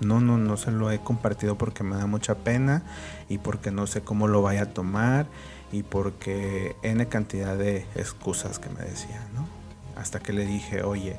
no, 0.00 0.20
no, 0.20 0.38
no 0.38 0.56
se 0.56 0.70
lo 0.70 0.90
he 0.90 0.98
compartido 1.00 1.58
porque 1.58 1.84
me 1.84 1.96
da 1.96 2.06
mucha 2.06 2.34
pena 2.34 2.82
y 3.28 3.38
porque 3.38 3.70
no 3.70 3.86
sé 3.86 4.00
cómo 4.00 4.26
lo 4.26 4.40
vaya 4.40 4.62
a 4.62 4.70
tomar 4.72 5.26
y 5.70 5.82
porque 5.82 6.76
N 6.82 7.06
cantidad 7.08 7.56
de 7.56 7.86
excusas 7.94 8.58
que 8.58 8.70
me 8.70 8.80
decía, 8.80 9.20
¿no? 9.34 9.46
Hasta 10.00 10.18
que 10.18 10.32
le 10.32 10.46
dije, 10.46 10.82
oye, 10.82 11.18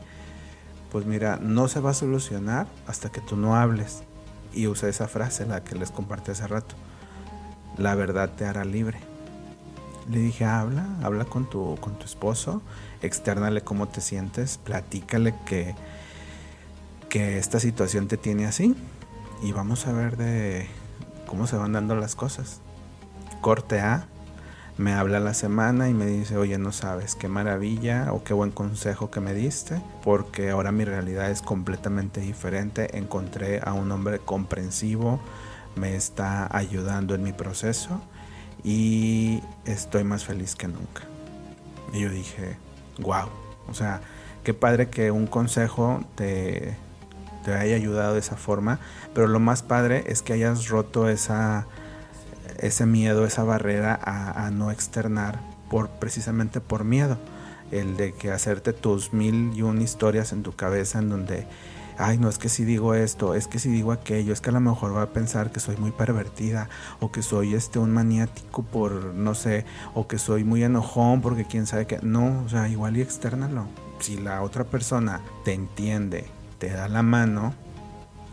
pues 0.91 1.05
mira, 1.05 1.37
no 1.39 1.67
se 1.67 1.79
va 1.79 1.91
a 1.91 1.93
solucionar 1.93 2.67
hasta 2.87 3.11
que 3.11 3.21
tú 3.21 3.37
no 3.37 3.55
hables 3.55 4.03
y 4.55 4.67
usé 4.67 4.89
esa 4.89 5.07
frase, 5.07 5.45
la 5.45 5.63
que 5.63 5.75
les 5.75 5.91
compartí 5.91 6.31
hace 6.31 6.47
rato. 6.47 6.75
La 7.77 7.93
verdad 7.95 8.31
te 8.35 8.45
hará 8.45 8.65
libre. 8.65 8.99
Le 10.09 10.19
dije, 10.19 10.45
habla, 10.45 10.87
habla 11.03 11.25
con 11.25 11.49
tu, 11.49 11.77
con 11.81 11.97
tu 11.97 12.05
esposo, 12.05 12.61
externale 13.01 13.61
cómo 13.61 13.87
te 13.87 14.01
sientes, 14.01 14.57
platícale 14.57 15.35
que, 15.45 15.75
que 17.09 17.37
esta 17.37 17.59
situación 17.59 18.07
te 18.07 18.17
tiene 18.17 18.45
así 18.45 18.75
y 19.41 19.51
vamos 19.51 19.87
a 19.87 19.93
ver 19.93 20.15
de 20.15 20.67
cómo 21.25 21.47
se 21.47 21.57
van 21.57 21.73
dando 21.73 21.95
las 21.95 22.15
cosas. 22.15 22.61
Corte 23.41 23.79
A, 23.79 24.07
me 24.77 24.93
habla 24.93 25.19
la 25.19 25.33
semana 25.33 25.89
y 25.89 25.93
me 25.93 26.05
dice, 26.05 26.37
oye, 26.37 26.57
no 26.57 26.71
sabes, 26.71 27.15
qué 27.15 27.29
maravilla 27.29 28.11
o 28.11 28.23
qué 28.23 28.33
buen 28.33 28.51
consejo 28.51 29.09
que 29.09 29.21
me 29.21 29.33
diste, 29.33 29.81
porque 30.03 30.49
ahora 30.49 30.71
mi 30.71 30.83
realidad 30.83 31.31
es 31.31 31.41
completamente 31.41 32.19
diferente. 32.19 32.97
Encontré 32.97 33.61
a 33.63 33.73
un 33.73 33.91
hombre 33.91 34.19
comprensivo, 34.19 35.21
me 35.75 35.95
está 35.95 36.53
ayudando 36.55 37.15
en 37.15 37.23
mi 37.23 37.31
proceso 37.31 38.01
y 38.63 39.41
estoy 39.65 40.03
más 40.03 40.25
feliz 40.25 40.55
que 40.55 40.67
nunca. 40.67 41.03
Y 41.93 42.01
yo 42.01 42.09
dije, 42.09 42.57
wow, 42.99 43.29
o 43.69 43.73
sea, 43.73 44.01
qué 44.43 44.53
padre 44.53 44.89
que 44.89 45.09
un 45.09 45.27
consejo 45.27 46.03
te, 46.15 46.75
te 47.45 47.53
haya 47.53 47.77
ayudado 47.77 48.15
de 48.15 48.19
esa 48.19 48.35
forma, 48.35 48.79
pero 49.13 49.27
lo 49.27 49.39
más 49.39 49.63
padre 49.63 50.03
es 50.07 50.21
que 50.21 50.33
hayas 50.33 50.67
roto 50.67 51.07
esa 51.07 51.65
ese 52.59 52.85
miedo, 52.85 53.25
esa 53.25 53.43
barrera 53.43 53.99
a, 54.03 54.49
no 54.51 54.71
externar 54.71 55.39
por 55.69 55.89
precisamente 55.89 56.61
por 56.61 56.83
miedo. 56.83 57.17
El 57.71 57.97
de 57.97 58.13
que 58.13 58.31
hacerte 58.31 58.73
tus 58.73 59.13
mil 59.13 59.51
y 59.55 59.61
un 59.61 59.81
historias 59.81 60.31
en 60.31 60.43
tu 60.43 60.55
cabeza 60.55 60.99
en 60.99 61.09
donde, 61.09 61.47
ay, 61.97 62.17
no 62.17 62.29
es 62.29 62.37
que 62.37 62.47
si 62.47 62.63
digo 62.63 62.93
esto, 62.93 63.33
es 63.33 63.47
que 63.47 63.57
si 63.57 63.69
digo 63.69 63.91
aquello, 63.91 64.33
es 64.33 64.39
que 64.39 64.51
a 64.51 64.53
lo 64.53 64.59
mejor 64.59 64.95
va 64.95 65.01
a 65.01 65.13
pensar 65.13 65.51
que 65.51 65.59
soy 65.59 65.75
muy 65.77 65.91
pervertida 65.91 66.69
o 66.99 67.11
que 67.11 67.23
soy 67.23 67.55
este 67.55 67.79
un 67.79 67.91
maniático 67.91 68.63
por, 68.63 69.13
no 69.15 69.33
sé, 69.33 69.65
o 69.93 70.07
que 70.07 70.19
soy 70.19 70.43
muy 70.43 70.63
enojón 70.63 71.21
porque 71.21 71.45
quién 71.45 71.65
sabe 71.65 71.87
que, 71.87 71.99
no, 72.03 72.43
o 72.45 72.49
sea, 72.49 72.69
igual 72.69 72.97
y 72.97 73.01
externalo. 73.01 73.67
Si 73.99 74.17
la 74.17 74.43
otra 74.43 74.65
persona 74.65 75.21
te 75.43 75.53
entiende, 75.53 76.25
te 76.59 76.69
da 76.69 76.87
la 76.87 77.01
mano, 77.01 77.55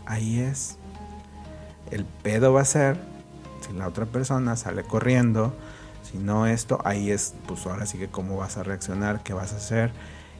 ahí 0.05 0.39
es. 0.39 0.77
El 1.91 2.05
pedo 2.05 2.53
va 2.53 2.61
a 2.61 2.65
ser 2.65 3.12
Si 3.65 3.73
la 3.73 3.87
otra 3.87 4.05
persona 4.05 4.55
sale 4.55 4.83
corriendo, 4.83 5.53
si 6.03 6.17
no 6.17 6.47
esto, 6.47 6.79
ahí 6.83 7.11
es, 7.11 7.35
pues 7.47 7.65
ahora 7.65 7.85
sí 7.85 7.97
que 7.97 8.09
cómo 8.09 8.37
vas 8.37 8.57
a 8.57 8.63
reaccionar, 8.63 9.23
qué 9.23 9.33
vas 9.33 9.53
a 9.53 9.57
hacer. 9.57 9.91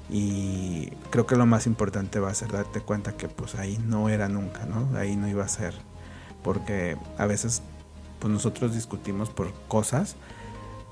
Y 0.10 0.90
creo 1.10 1.26
que 1.26 1.36
lo 1.36 1.46
más 1.46 1.66
importante 1.66 2.20
va 2.20 2.30
a 2.30 2.34
ser 2.34 2.52
darte 2.52 2.82
cuenta 2.82 3.16
que 3.16 3.30
pues 3.30 3.56
ahí 3.56 3.80
no 3.86 4.10
era 4.10 4.28
nunca, 4.28 4.66
¿no? 4.66 4.98
Ahí 4.98 5.16
no 5.16 5.28
iba 5.28 5.44
a 5.44 5.48
ser. 5.48 5.74
Porque 6.44 6.98
a 7.18 7.26
veces 7.26 7.62
pues 8.20 8.32
nosotros 8.32 8.74
discutimos 8.74 9.30
por 9.30 9.54
cosas, 9.68 10.16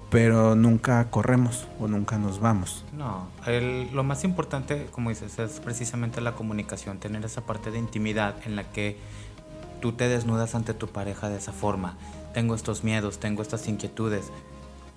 pero 0.10 0.56
nunca 0.56 1.10
corremos 1.10 1.68
o 1.80 1.88
nunca 1.88 2.18
nos 2.18 2.40
vamos. 2.40 2.86
No, 2.92 3.28
lo 3.94 4.04
más 4.04 4.24
importante, 4.26 4.88
como 4.92 5.10
dices, 5.10 5.40
es 5.40 5.60
precisamente 5.62 6.20
la 6.20 6.34
comunicación, 6.34 6.98
tener 7.00 7.24
esa 7.24 7.42
parte 7.42 7.72
de 7.72 7.80
intimidad 7.80 8.36
en 8.46 8.58
la 8.58 8.70
que 8.72 8.98
tú 9.82 9.94
te 9.94 10.10
desnudas 10.10 10.56
ante 10.56 10.74
tu 10.74 10.88
pareja 10.88 11.30
de 11.30 11.38
esa 11.38 11.54
forma. 11.54 11.96
Tengo 12.34 12.56
estos 12.56 12.84
miedos, 12.84 13.20
tengo 13.20 13.42
estas 13.42 13.68
inquietudes. 13.68 14.32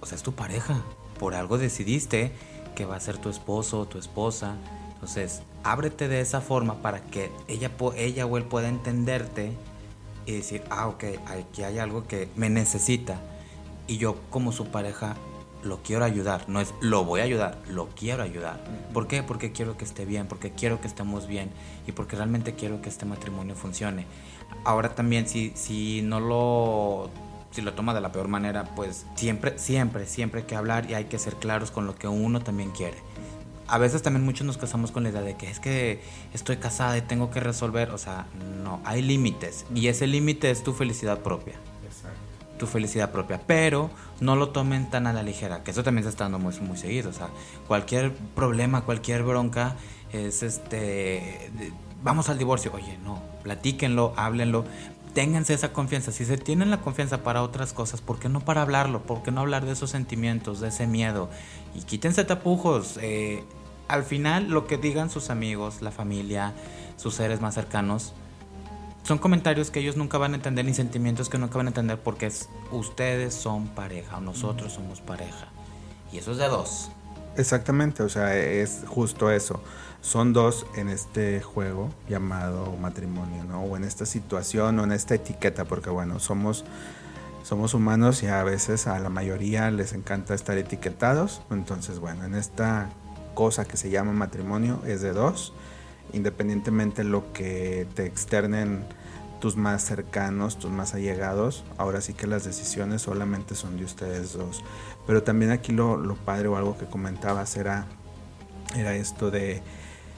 O 0.00 0.06
sea, 0.06 0.16
es 0.16 0.22
tu 0.22 0.32
pareja. 0.32 0.82
Por 1.18 1.34
algo 1.34 1.58
decidiste 1.58 2.32
que 2.74 2.84
va 2.84 2.96
a 2.96 3.00
ser 3.00 3.18
tu 3.18 3.28
esposo 3.28 3.80
o 3.80 3.86
tu 3.86 3.98
esposa. 3.98 4.56
Entonces, 4.94 5.42
ábrete 5.62 6.08
de 6.08 6.20
esa 6.20 6.40
forma 6.40 6.82
para 6.82 7.00
que 7.00 7.30
ella, 7.48 7.70
ella 7.96 8.26
o 8.26 8.36
él 8.36 8.44
pueda 8.44 8.68
entenderte 8.68 9.52
y 10.26 10.32
decir, 10.32 10.62
ah, 10.70 10.88
ok, 10.88 11.04
aquí 11.26 11.62
hay 11.62 11.78
algo 11.78 12.06
que 12.06 12.28
me 12.36 12.50
necesita. 12.50 13.20
Y 13.86 13.98
yo 13.98 14.16
como 14.30 14.52
su 14.52 14.66
pareja 14.66 15.16
lo 15.64 15.82
quiero 15.82 16.04
ayudar. 16.04 16.48
No 16.48 16.60
es 16.60 16.74
lo 16.80 17.04
voy 17.04 17.20
a 17.20 17.24
ayudar, 17.24 17.58
lo 17.68 17.88
quiero 17.88 18.22
ayudar. 18.22 18.62
¿Por 18.92 19.06
qué? 19.06 19.22
Porque 19.22 19.52
quiero 19.52 19.76
que 19.76 19.84
esté 19.84 20.04
bien, 20.04 20.26
porque 20.26 20.52
quiero 20.52 20.80
que 20.80 20.86
estemos 20.86 21.26
bien 21.26 21.50
y 21.86 21.92
porque 21.92 22.16
realmente 22.16 22.54
quiero 22.54 22.80
que 22.80 22.88
este 22.88 23.06
matrimonio 23.06 23.54
funcione. 23.54 24.06
Ahora 24.64 24.94
también 24.94 25.28
si, 25.28 25.52
si 25.54 26.02
no 26.02 26.20
lo 26.20 27.10
si 27.54 27.62
lo 27.62 27.72
toma 27.74 27.94
de 27.94 28.00
la 28.00 28.10
peor 28.10 28.26
manera, 28.26 28.64
pues 28.74 29.06
siempre, 29.14 29.58
siempre, 29.58 30.06
siempre 30.06 30.40
hay 30.40 30.46
que 30.46 30.56
hablar 30.56 30.90
y 30.90 30.94
hay 30.94 31.04
que 31.04 31.20
ser 31.20 31.36
claros 31.36 31.70
con 31.70 31.86
lo 31.86 31.94
que 31.94 32.08
uno 32.08 32.40
también 32.40 32.72
quiere. 32.72 32.96
A 33.68 33.78
veces 33.78 34.02
también 34.02 34.24
muchos 34.24 34.44
nos 34.44 34.58
casamos 34.58 34.90
con 34.90 35.04
la 35.04 35.10
idea 35.10 35.22
de 35.22 35.36
que 35.36 35.48
es 35.48 35.60
que 35.60 36.02
estoy 36.34 36.56
casada 36.56 36.98
y 36.98 37.02
tengo 37.02 37.30
que 37.30 37.38
resolver, 37.38 37.90
o 37.90 37.98
sea, 37.98 38.26
no, 38.62 38.80
hay 38.84 39.02
límites 39.02 39.66
y 39.72 39.86
ese 39.86 40.08
límite 40.08 40.50
es 40.50 40.64
tu 40.64 40.72
felicidad 40.72 41.20
propia. 41.20 41.54
Tu 42.58 42.66
felicidad 42.66 43.10
propia, 43.10 43.40
pero 43.46 43.90
no 44.20 44.36
lo 44.36 44.50
tomen 44.50 44.90
tan 44.90 45.06
a 45.06 45.12
la 45.12 45.22
ligera, 45.22 45.62
que 45.64 45.70
eso 45.70 45.82
también 45.82 46.04
se 46.04 46.10
está 46.10 46.24
dando 46.24 46.38
muy, 46.38 46.54
muy 46.60 46.76
seguido, 46.76 47.10
o 47.10 47.12
sea, 47.12 47.28
cualquier 47.66 48.12
problema, 48.12 48.82
cualquier 48.82 49.22
bronca 49.22 49.76
es 50.12 50.42
este, 50.42 51.50
vamos 52.04 52.28
al 52.28 52.38
divorcio, 52.38 52.70
oye, 52.74 52.98
no, 53.02 53.20
platíquenlo, 53.42 54.12
háblenlo, 54.16 54.64
ténganse 55.14 55.54
esa 55.54 55.72
confianza. 55.72 56.12
Si 56.12 56.24
se 56.24 56.36
tienen 56.36 56.70
la 56.70 56.80
confianza 56.80 57.24
para 57.24 57.42
otras 57.42 57.72
cosas, 57.72 58.02
¿por 58.02 58.18
qué 58.18 58.28
no 58.28 58.40
para 58.40 58.62
hablarlo? 58.62 59.02
¿Por 59.02 59.22
qué 59.22 59.32
no 59.32 59.40
hablar 59.40 59.64
de 59.64 59.72
esos 59.72 59.90
sentimientos, 59.90 60.60
de 60.60 60.68
ese 60.68 60.86
miedo? 60.86 61.30
Y 61.74 61.82
quítense 61.82 62.24
tapujos. 62.24 62.98
Eh, 63.00 63.42
al 63.88 64.04
final, 64.04 64.50
lo 64.50 64.66
que 64.66 64.76
digan 64.76 65.10
sus 65.10 65.30
amigos, 65.30 65.80
la 65.80 65.90
familia, 65.90 66.52
sus 66.96 67.14
seres 67.14 67.40
más 67.40 67.54
cercanos, 67.54 68.12
son 69.02 69.18
comentarios 69.18 69.70
que 69.70 69.80
ellos 69.80 69.96
nunca 69.96 70.18
van 70.18 70.32
a 70.32 70.36
entender 70.36 70.64
ni 70.64 70.74
sentimientos 70.74 71.28
que 71.28 71.38
nunca 71.38 71.56
van 71.56 71.66
a 71.66 71.70
entender 71.70 71.98
porque 71.98 72.26
es, 72.26 72.48
ustedes 72.70 73.34
son 73.34 73.68
pareja 73.68 74.18
o 74.18 74.20
nosotros 74.20 74.72
somos 74.72 75.00
pareja. 75.00 75.48
Y 76.12 76.18
eso 76.18 76.32
es 76.32 76.38
de 76.38 76.48
dos. 76.48 76.90
Exactamente, 77.36 78.02
o 78.02 78.08
sea, 78.08 78.36
es 78.36 78.84
justo 78.86 79.30
eso 79.30 79.60
son 80.04 80.34
dos 80.34 80.66
en 80.76 80.90
este 80.90 81.40
juego 81.40 81.88
llamado 82.10 82.76
matrimonio, 82.76 83.42
¿no? 83.44 83.62
O 83.62 83.74
en 83.78 83.84
esta 83.84 84.04
situación 84.04 84.78
o 84.78 84.84
en 84.84 84.92
esta 84.92 85.14
etiqueta, 85.14 85.64
porque 85.64 85.88
bueno, 85.88 86.20
somos, 86.20 86.66
somos 87.42 87.72
humanos 87.72 88.22
y 88.22 88.26
a 88.26 88.44
veces 88.44 88.86
a 88.86 88.98
la 88.98 89.08
mayoría 89.08 89.70
les 89.70 89.94
encanta 89.94 90.34
estar 90.34 90.58
etiquetados. 90.58 91.40
Entonces, 91.50 92.00
bueno, 92.00 92.26
en 92.26 92.34
esta 92.34 92.90
cosa 93.32 93.64
que 93.64 93.78
se 93.78 93.88
llama 93.88 94.12
matrimonio 94.12 94.78
es 94.86 95.00
de 95.00 95.14
dos, 95.14 95.54
independientemente 96.12 97.02
lo 97.02 97.32
que 97.32 97.86
te 97.94 98.04
externen 98.04 98.84
tus 99.40 99.56
más 99.56 99.82
cercanos, 99.82 100.58
tus 100.58 100.70
más 100.70 100.92
allegados, 100.92 101.64
ahora 101.78 102.02
sí 102.02 102.12
que 102.12 102.26
las 102.26 102.44
decisiones 102.44 103.00
solamente 103.00 103.54
son 103.54 103.78
de 103.78 103.86
ustedes 103.86 104.34
dos. 104.34 104.62
Pero 105.06 105.22
también 105.22 105.50
aquí 105.50 105.72
lo, 105.72 105.96
lo 105.96 106.14
padre 106.14 106.48
o 106.48 106.58
algo 106.58 106.76
que 106.76 106.84
comentabas 106.84 107.56
era, 107.56 107.86
era 108.76 108.94
esto 108.94 109.30
de 109.30 109.62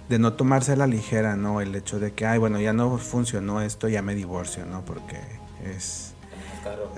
de 0.09 0.19
no 0.19 0.35
tomarse 0.35 0.73
a 0.73 0.77
la 0.77 0.87
ligera, 0.87 1.37
¿no? 1.37 1.61
El 1.61 1.75
hecho 1.75 1.99
de 1.99 2.12
que, 2.12 2.27
ay, 2.27 2.38
bueno, 2.38 2.61
ya 2.61 2.73
no 2.73 2.97
funcionó 2.99 3.61
esto, 3.61 3.88
ya 3.88 4.03
me 4.03 4.14
divorcio, 4.14 4.64
¿no? 4.66 4.85
Porque 4.85 5.21
es... 5.64 6.12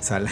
Sale. 0.00 0.30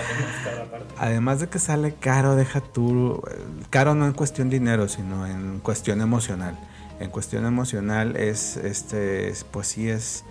Además 0.98 1.38
de 1.40 1.48
que 1.48 1.60
sale 1.60 1.94
caro, 1.94 2.34
deja 2.34 2.60
tú. 2.60 3.22
Caro 3.70 3.94
no 3.94 4.06
en 4.06 4.12
cuestión 4.12 4.50
dinero, 4.50 4.88
sino 4.88 5.26
en 5.26 5.60
cuestión 5.60 6.00
emocional. 6.00 6.58
En 6.98 7.10
cuestión 7.10 7.46
emocional 7.46 8.16
es, 8.16 8.56
este, 8.56 9.32
pues 9.52 9.68
sí 9.68 9.88
es, 9.88 10.24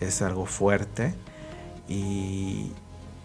es 0.00 0.20
algo 0.20 0.46
fuerte. 0.46 1.14
Y, 1.88 2.72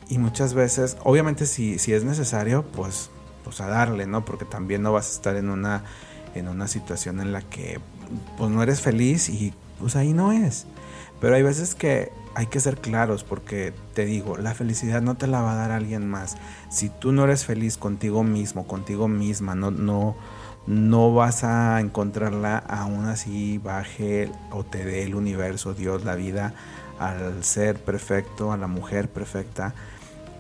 y 0.10 0.18
muchas 0.20 0.54
veces, 0.54 0.98
obviamente 1.04 1.48
si, 1.48 1.80
si 1.80 1.94
es 1.94 2.04
necesario, 2.04 2.64
pues, 2.64 3.10
pues 3.44 3.62
a 3.62 3.68
darle, 3.68 4.06
¿no? 4.06 4.26
Porque 4.26 4.46
también 4.46 4.84
no 4.84 4.94
vas 4.94 5.10
a 5.10 5.12
estar 5.14 5.36
en 5.38 5.50
una 5.50 5.84
en 6.36 6.48
una 6.48 6.68
situación 6.68 7.20
en 7.20 7.32
la 7.32 7.42
que 7.42 7.80
pues 8.38 8.52
no 8.52 8.62
eres 8.62 8.82
feliz 8.82 9.30
y 9.30 9.54
pues 9.80 9.96
ahí 9.96 10.14
no 10.14 10.32
es. 10.32 10.68
Pero 11.20 11.36
hay 11.36 11.44
veces 11.44 11.76
que 11.76 12.12
hay 12.36 12.48
que 12.48 12.60
ser 12.60 12.78
claros 12.78 13.24
porque 13.24 13.74
te 13.94 14.06
digo, 14.06 14.38
la 14.38 14.54
felicidad 14.54 15.02
no 15.02 15.16
te 15.16 15.28
la 15.28 15.42
va 15.42 15.54
a 15.54 15.56
dar 15.56 15.72
alguien 15.72 16.08
más. 16.08 16.38
Si 16.70 16.90
tú 16.90 17.12
no 17.12 17.24
eres 17.24 17.46
feliz 17.46 17.78
contigo 17.78 18.24
mismo, 18.24 18.68
contigo 18.68 19.08
misma, 19.08 19.56
no, 19.56 19.72
no, 19.72 20.16
no 20.68 21.14
vas 21.14 21.44
a 21.44 21.80
encontrarla 21.80 22.58
aún 22.58 23.06
así 23.06 23.58
baje 23.58 24.32
o 24.52 24.64
te 24.64 24.84
dé 24.84 25.04
el 25.04 25.16
universo, 25.16 25.74
Dios, 25.74 26.04
la 26.04 26.16
vida 26.16 26.54
al 27.00 27.44
ser 27.44 27.80
perfecto, 27.80 28.52
a 28.52 28.58
la 28.58 28.68
mujer 28.68 29.10
perfecta, 29.10 29.74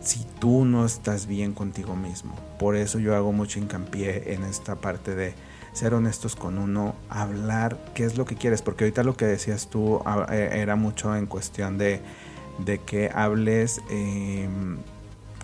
si 0.01 0.25
tú 0.39 0.65
no 0.65 0.85
estás 0.85 1.27
bien 1.27 1.53
contigo 1.53 1.95
mismo. 1.95 2.35
Por 2.59 2.75
eso 2.75 2.99
yo 2.99 3.15
hago 3.15 3.31
mucho 3.31 3.59
hincapié 3.59 4.33
en 4.33 4.43
esta 4.43 4.75
parte 4.75 5.15
de 5.15 5.33
ser 5.75 5.93
honestos 5.93 6.37
con 6.37 6.57
uno, 6.57 6.95
hablar 7.09 7.77
qué 7.93 8.05
es 8.05 8.17
lo 8.17 8.23
que 8.23 8.35
quieres, 8.35 8.61
porque 8.61 8.85
ahorita 8.85 9.03
lo 9.03 9.17
que 9.17 9.25
decías 9.25 9.67
tú 9.69 10.01
ah, 10.05 10.25
eh, 10.31 10.49
era 10.53 10.77
mucho 10.77 11.13
en 11.15 11.25
cuestión 11.25 11.77
de, 11.77 12.01
de 12.59 12.79
que 12.79 13.11
hables 13.13 13.81
em, 13.89 14.77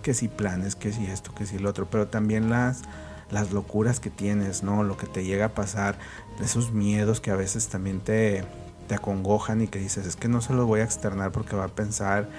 que 0.01 0.13
si 0.13 0.29
planes, 0.29 0.75
que 0.75 0.93
si 0.93 1.05
esto, 1.05 1.35
que 1.35 1.45
si 1.45 1.59
lo 1.59 1.69
otro, 1.69 1.89
pero 1.89 2.07
también 2.07 2.49
las, 2.49 2.83
las 3.29 3.51
locuras 3.51 3.99
que 3.99 4.09
tienes, 4.09 4.63
¿no? 4.63 4.83
Lo 4.83 4.95
que 4.95 5.05
te 5.05 5.25
llega 5.25 5.47
a 5.47 5.53
pasar, 5.53 5.99
esos 6.41 6.71
miedos 6.71 7.19
que 7.19 7.31
a 7.31 7.35
veces 7.35 7.67
también 7.67 7.99
te, 7.99 8.45
te 8.87 8.95
acongojan 8.95 9.61
y 9.61 9.67
que 9.67 9.79
dices, 9.79 10.07
es 10.07 10.15
que 10.15 10.29
no 10.29 10.39
se 10.39 10.53
los 10.53 10.65
voy 10.65 10.79
a 10.79 10.85
externar 10.85 11.33
porque 11.33 11.57
va 11.57 11.65
a 11.65 11.67
pensar 11.67 12.29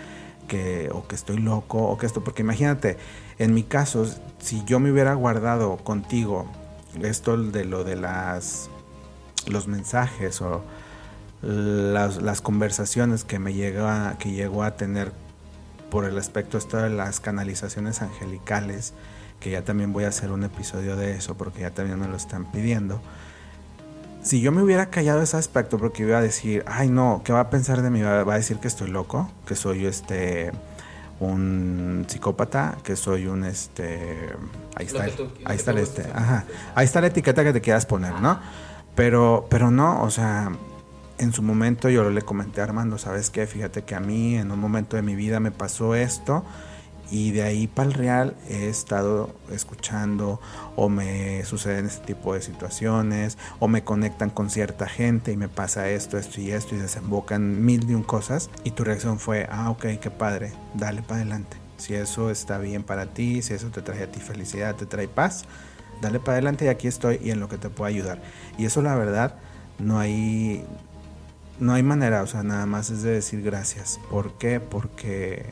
que 0.48 0.88
o 0.94 1.06
que 1.06 1.14
estoy 1.14 1.36
loco 1.36 1.78
o 1.78 1.98
que 1.98 2.06
esto, 2.06 2.24
porque 2.24 2.40
imagínate, 2.40 2.96
en 3.38 3.52
mi 3.52 3.64
caso, 3.64 4.06
si 4.38 4.64
yo 4.64 4.80
me 4.80 4.90
hubiera 4.90 5.12
guardado 5.12 5.76
contigo 5.76 6.46
esto 7.00 7.36
de 7.36 7.64
lo 7.64 7.84
de 7.84 7.96
las 7.96 8.68
los 9.46 9.66
mensajes 9.66 10.40
o 10.40 10.62
las, 11.42 12.40
conversaciones 12.40 13.24
que 13.24 13.38
me 13.38 13.52
llega 13.52 14.16
que 14.18 14.30
llegó 14.30 14.62
a 14.62 14.76
tener 14.76 15.12
por 15.90 16.04
el 16.04 16.16
aspecto 16.16 16.56
esto 16.58 16.76
de 16.76 16.90
las 16.90 17.20
canalizaciones 17.20 18.00
angelicales 18.02 18.94
que 19.40 19.50
ya 19.50 19.62
también 19.64 19.92
voy 19.92 20.04
a 20.04 20.08
hacer 20.08 20.30
un 20.30 20.44
episodio 20.44 20.94
de 20.96 21.16
eso 21.16 21.36
porque 21.36 21.62
ya 21.62 21.70
también 21.72 21.98
me 21.98 22.06
lo 22.06 22.16
están 22.16 22.50
pidiendo. 22.52 23.00
Si 24.22 24.40
yo 24.40 24.52
me 24.52 24.62
hubiera 24.62 24.86
callado 24.86 25.20
ese 25.20 25.36
aspecto 25.36 25.78
porque 25.78 26.04
iba 26.04 26.18
a 26.18 26.22
decir 26.22 26.64
ay 26.66 26.88
no 26.88 27.22
qué 27.24 27.32
va 27.32 27.40
a 27.40 27.50
pensar 27.50 27.82
de 27.82 27.90
mí 27.90 28.00
va 28.02 28.20
a 28.20 28.36
decir 28.36 28.58
que 28.58 28.68
estoy 28.68 28.88
loco 28.88 29.28
que 29.46 29.56
soy 29.56 29.86
este 29.86 30.52
un 31.26 32.04
psicópata, 32.08 32.78
que 32.82 32.96
soy 32.96 33.26
un 33.26 33.44
este 33.44 34.30
ahí 34.74 34.86
está, 34.86 35.04
ahí 35.44 35.56
está 35.56 35.70
el 35.70 35.78
este, 35.78 36.02
ajá, 36.14 36.44
ahí 36.74 36.84
está 36.84 37.00
la 37.00 37.08
etiqueta 37.08 37.44
que 37.44 37.52
te 37.52 37.60
quieras 37.60 37.86
poner, 37.86 38.20
¿no? 38.20 38.38
Pero 38.94 39.46
pero 39.48 39.70
no, 39.70 40.02
o 40.02 40.10
sea, 40.10 40.52
en 41.18 41.32
su 41.32 41.42
momento 41.42 41.88
yo 41.88 42.08
le 42.10 42.22
comenté 42.22 42.60
a 42.60 42.64
Armando, 42.64 42.98
¿sabes 42.98 43.30
qué? 43.30 43.46
Fíjate 43.46 43.82
que 43.82 43.94
a 43.94 44.00
mí 44.00 44.36
en 44.36 44.50
un 44.50 44.58
momento 44.58 44.96
de 44.96 45.02
mi 45.02 45.14
vida 45.14 45.40
me 45.40 45.50
pasó 45.50 45.94
esto 45.94 46.44
y 47.12 47.30
de 47.30 47.42
ahí 47.42 47.66
para 47.66 47.88
el 47.88 47.94
real 47.94 48.34
he 48.48 48.70
estado 48.70 49.36
escuchando 49.50 50.40
o 50.76 50.88
me 50.88 51.44
suceden 51.44 51.84
este 51.84 52.06
tipo 52.06 52.32
de 52.32 52.40
situaciones 52.40 53.36
o 53.60 53.68
me 53.68 53.84
conectan 53.84 54.30
con 54.30 54.48
cierta 54.48 54.88
gente 54.88 55.30
y 55.30 55.36
me 55.36 55.50
pasa 55.50 55.90
esto, 55.90 56.16
esto 56.16 56.40
y 56.40 56.52
esto 56.52 56.74
y 56.74 56.78
desembocan 56.78 57.62
mil 57.66 57.86
de 57.86 57.94
un 57.96 58.02
cosas 58.02 58.48
y 58.64 58.70
tu 58.70 58.82
reacción 58.82 59.18
fue, 59.18 59.46
ah, 59.50 59.68
ok, 59.68 59.84
qué 60.00 60.10
padre, 60.10 60.52
dale 60.72 61.02
para 61.02 61.16
adelante. 61.16 61.58
Si 61.76 61.92
eso 61.92 62.30
está 62.30 62.56
bien 62.56 62.82
para 62.82 63.04
ti, 63.04 63.42
si 63.42 63.52
eso 63.52 63.68
te 63.68 63.82
trae 63.82 64.04
a 64.04 64.10
ti 64.10 64.18
felicidad, 64.18 64.74
te 64.74 64.86
trae 64.86 65.06
paz, 65.06 65.44
dale 66.00 66.18
para 66.18 66.32
adelante 66.32 66.64
y 66.64 66.68
aquí 66.68 66.88
estoy 66.88 67.20
y 67.22 67.30
en 67.30 67.40
lo 67.40 67.50
que 67.50 67.58
te 67.58 67.68
puedo 67.68 67.88
ayudar. 67.88 68.22
Y 68.56 68.64
eso 68.64 68.80
la 68.80 68.94
verdad 68.94 69.34
no 69.78 69.98
hay 69.98 70.64
no 71.60 71.74
hay 71.74 71.82
manera, 71.82 72.22
o 72.22 72.26
sea, 72.26 72.42
nada 72.42 72.64
más 72.64 72.88
es 72.88 73.02
de 73.02 73.10
decir 73.10 73.42
gracias. 73.42 74.00
¿Por 74.08 74.38
qué? 74.38 74.60
Porque 74.60 75.44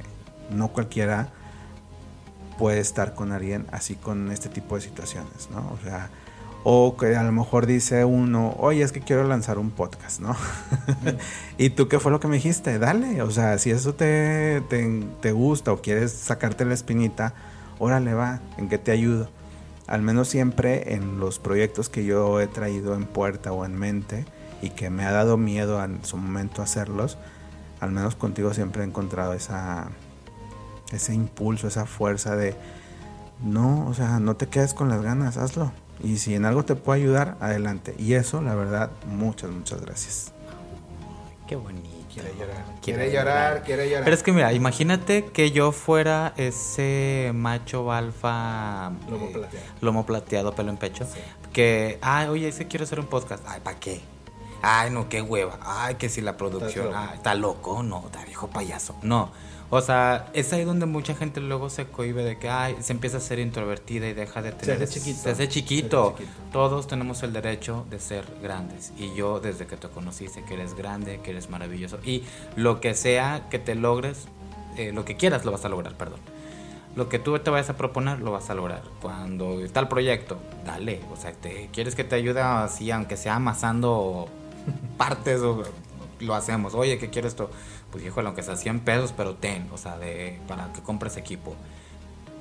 no 0.51 0.69
cualquiera 0.69 1.35
puede 2.61 2.81
estar 2.81 3.15
con 3.15 3.33
alguien 3.33 3.65
así 3.73 3.95
con 3.95 4.31
este 4.31 4.51
tipo 4.51 4.75
de 4.75 4.83
situaciones, 4.83 5.49
¿no? 5.51 5.61
O 5.73 5.79
sea, 5.83 6.11
o 6.63 6.95
que 6.99 7.17
a 7.17 7.23
lo 7.23 7.33
mejor 7.33 7.65
dice 7.65 8.05
uno, 8.05 8.55
oye, 8.59 8.83
es 8.83 8.93
que 8.93 9.01
quiero 9.01 9.25
lanzar 9.25 9.59
un 9.59 9.71
podcast, 9.71 10.21
¿no? 10.21 10.37
¿Y 11.57 11.71
tú 11.71 11.89
qué 11.89 11.99
fue 11.99 12.13
lo 12.13 12.21
que 12.21 12.29
me 12.29 12.37
dijiste? 12.37 12.79
Dale, 12.79 13.23
o 13.23 13.31
sea, 13.31 13.57
si 13.57 13.71
eso 13.71 13.95
te, 13.95 14.61
te, 14.69 15.33
gusta 15.33 15.73
o 15.73 15.81
quieres 15.81 16.13
sacarte 16.13 16.67
la 16.67 16.75
espinita, 16.75 17.33
órale 17.79 18.13
va, 18.13 18.41
¿en 18.59 18.69
qué 18.69 18.77
te 18.77 18.91
ayudo? 18.91 19.31
Al 19.87 20.03
menos 20.03 20.29
siempre 20.29 20.93
en 20.93 21.19
los 21.19 21.39
proyectos 21.39 21.89
que 21.89 22.05
yo 22.05 22.43
he 22.43 22.47
traído 22.47 22.95
en 22.95 23.07
puerta 23.07 23.53
o 23.53 23.65
en 23.65 23.75
mente 23.75 24.27
y 24.61 24.69
que 24.69 24.91
me 24.91 25.07
ha 25.07 25.13
dado 25.13 25.39
miedo 25.39 25.83
en 25.83 26.05
su 26.05 26.19
momento 26.19 26.61
hacerlos, 26.61 27.17
al 27.81 27.91
menos 27.91 28.17
contigo 28.17 28.53
siempre 28.53 28.83
he 28.83 28.87
encontrado 28.87 29.33
esa, 29.33 29.89
ese 30.97 31.15
impulso, 31.15 31.69
esa 31.69 31.87
fuerza 31.87 32.37
de, 32.37 32.55
no, 33.43 33.87
o 33.87 33.95
sea, 33.95 34.19
no 34.21 34.37
te 34.37 34.49
quedes 34.49 34.75
con 34.75 34.89
las 34.89 35.03
ganas, 35.03 35.37
hazlo. 35.37 35.73
Y 36.03 36.19
si 36.19 36.35
en 36.35 36.45
algo 36.45 36.65
te 36.65 36.77
puedo 36.77 36.97
ayudar, 36.97 37.37
adelante. 37.41 37.95
Y 37.99 38.15
eso, 38.15 38.41
la 38.41 38.55
verdad, 38.55 38.91
muchas, 39.07 39.51
muchas 39.51 39.81
gracias. 39.83 40.33
Qué 41.47 41.57
bonito. 41.57 41.91
Quiere 42.13 42.35
llorar. 42.37 42.65
Quiere, 42.83 43.13
llorar, 43.13 43.63
quiere 43.63 43.89
llorar. 43.89 44.05
Pero 44.05 44.17
es 44.17 44.23
que 44.25 44.33
mira, 44.33 44.53
imagínate 44.53 45.27
que 45.27 45.53
yo 45.53 45.71
fuera 45.71 46.33
ese 46.37 47.31
macho 47.35 47.93
alfa. 47.93 48.91
Lomo 49.09 49.31
plateado. 49.31 49.67
Lomo 49.81 50.07
plateado, 50.07 50.55
pelo 50.55 50.71
en 50.71 50.77
pecho. 50.77 51.07
Que, 51.53 51.99
ay, 52.03 52.27
oye, 52.27 52.49
ese 52.49 52.67
quiero 52.67 52.85
hacer 52.85 52.99
un 52.99 53.07
podcast. 53.07 53.45
Ay, 53.47 53.61
¿para 53.63 53.79
qué? 53.79 54.01
Ay, 54.61 54.91
no, 54.91 55.09
qué 55.09 55.23
hueva. 55.23 55.61
Ay, 55.63 55.95
que 55.95 56.09
si 56.09 56.21
la 56.21 56.37
producción. 56.37 56.89
Está, 56.89 57.15
está 57.15 57.35
loco. 57.37 57.83
No, 57.85 58.07
está 58.07 58.25
viejo 58.25 58.49
payaso. 58.49 58.97
No. 59.03 59.31
O 59.73 59.81
sea, 59.81 60.27
es 60.35 60.53
ahí 60.53 60.65
donde 60.65 60.87
mucha 60.87 61.15
gente 61.15 61.41
luego 61.41 61.71
se 61.71 61.87
cohibe 61.87 62.25
de 62.25 62.39
que 62.39 62.51
ay, 62.51 62.77
se 62.81 62.93
empieza 62.93 63.19
a 63.19 63.21
ser 63.21 63.39
introvertida 63.39 64.09
y 64.09 64.15
deja 64.15 64.43
de 64.43 64.51
tener. 64.51 64.79
Se 64.79 64.85
hace 64.85 64.99
chiquito. 64.99 65.23
Se 65.23 65.31
hace 65.31 65.49
chiquito. 65.49 66.17
Todos 66.53 66.89
tenemos 66.89 67.23
el 67.23 67.33
derecho 67.33 67.87
de 67.89 68.01
ser 68.01 68.27
grandes. 68.43 68.93
Y 68.99 69.15
yo, 69.15 69.39
desde 69.39 69.69
que 69.69 69.77
te 69.77 69.89
conocí, 69.89 70.27
sé 70.27 70.43
que 70.43 70.55
eres 70.55 70.75
grande, 70.75 71.21
que 71.23 71.31
eres 71.31 71.51
maravilloso. 71.51 72.01
Y 72.05 72.25
lo 72.57 72.81
que 72.81 72.95
sea 72.95 73.47
que 73.49 73.61
te 73.61 73.77
logres, 73.77 74.27
eh, 74.77 74.91
lo 74.93 75.05
que 75.05 75.17
quieras, 75.17 75.45
lo 75.45 75.53
vas 75.53 75.65
a 75.65 75.69
lograr, 75.69 75.95
perdón. 75.97 76.19
Lo 76.97 77.09
que 77.09 77.21
tú 77.21 77.39
te 77.39 77.51
vayas 77.51 77.71
a 77.71 77.77
proponer, 77.77 78.19
lo 78.19 78.33
vas 78.33 78.51
a 78.51 78.55
lograr. 78.57 78.83
Cuando 79.01 79.61
está 79.61 79.79
el 79.79 79.87
proyecto, 79.87 80.37
dale. 80.67 81.01
O 81.13 81.17
sea, 81.17 81.31
te, 81.33 81.69
quieres 81.73 81.95
que 81.95 82.03
te 82.03 82.17
ayude 82.17 82.41
así, 82.41 82.91
aunque 82.91 83.17
sea 83.17 83.37
amasando 83.37 84.29
partes, 84.97 85.41
o 85.43 85.63
lo 86.19 86.35
hacemos. 86.35 86.75
Oye, 86.75 86.99
¿qué 86.99 87.09
quieres 87.09 87.33
esto? 87.33 87.51
Pues 87.91 88.05
híjole, 88.05 88.29
aunque 88.29 88.43
sea 88.43 88.57
100 88.57 88.81
pesos, 88.81 89.13
pero 89.17 89.35
ten, 89.35 89.69
o 89.73 89.79
sea, 89.79 89.99
de, 89.99 90.41
para 90.49 90.73
que 90.73 90.81
compres 90.81 91.17
equipo. 91.17 91.55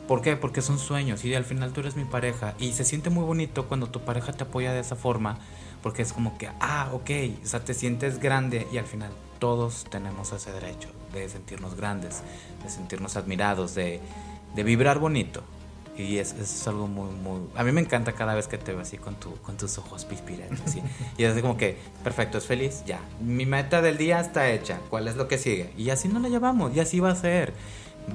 ¿Por 0.08 0.22
qué? 0.22 0.36
Porque 0.36 0.62
son 0.62 0.80
sueños 0.80 1.24
y 1.24 1.36
al 1.36 1.46
final 1.46 1.72
tú 1.72 1.82
eres 1.82 1.96
mi 1.96 2.06
pareja 2.06 2.56
y 2.60 2.74
se 2.74 2.84
siente 2.84 3.10
muy 3.10 3.24
bonito 3.24 3.68
cuando 3.68 3.88
tu 3.88 4.02
pareja 4.02 4.34
te 4.34 4.44
apoya 4.44 4.74
de 4.74 4.80
esa 4.80 4.96
forma 4.96 5.38
porque 5.82 6.02
es 6.02 6.14
como 6.14 6.38
que, 6.38 6.50
ah, 6.60 6.90
ok, 6.94 7.10
o 7.44 7.48
sea, 7.48 7.64
te 7.64 7.74
sientes 7.74 8.20
grande 8.20 8.68
y 8.72 8.78
al 8.78 8.86
final 8.86 9.12
todos 9.40 9.86
tenemos 9.90 10.32
ese 10.34 10.52
derecho 10.52 10.90
de 11.14 11.30
sentirnos 11.30 11.76
grandes, 11.76 12.22
de 12.64 12.70
sentirnos 12.70 13.16
admirados, 13.16 13.76
de, 13.76 14.02
de 14.56 14.64
vibrar 14.64 15.00
bonito. 15.00 15.44
Y 16.00 16.18
eso 16.18 16.36
es 16.42 16.66
algo 16.66 16.88
muy, 16.88 17.12
muy... 17.12 17.42
A 17.56 17.64
mí 17.66 17.74
me 17.74 17.82
encanta 17.82 18.14
cada 18.14 18.34
vez 18.34 18.48
que 18.48 18.58
te 18.58 18.72
veo 18.72 18.80
así 18.80 18.98
con, 18.98 19.16
tu, 19.16 19.36
con 19.42 19.58
tus 19.58 19.78
ojos 19.78 20.06
pispiretos. 20.06 20.60
¿sí? 20.66 20.82
y 21.18 21.26
es 21.26 21.40
como 21.42 21.58
que, 21.58 21.78
perfecto, 22.06 22.38
es 22.38 22.46
feliz, 22.46 22.84
ya. 22.86 23.02
Mi 23.20 23.46
meta 23.46 23.82
del 23.82 23.98
día 23.98 24.22
está 24.22 24.50
hecha. 24.50 24.80
¿Cuál 24.90 25.10
es 25.10 25.18
lo 25.18 25.28
que 25.28 25.38
sigue? 25.38 25.74
Y 25.78 25.90
así 25.90 26.08
no 26.08 26.20
la 26.20 26.30
llevamos, 26.30 26.74
y 26.74 26.80
así 26.80 27.02
va 27.02 27.12
a 27.12 27.16
ser. 27.16 27.54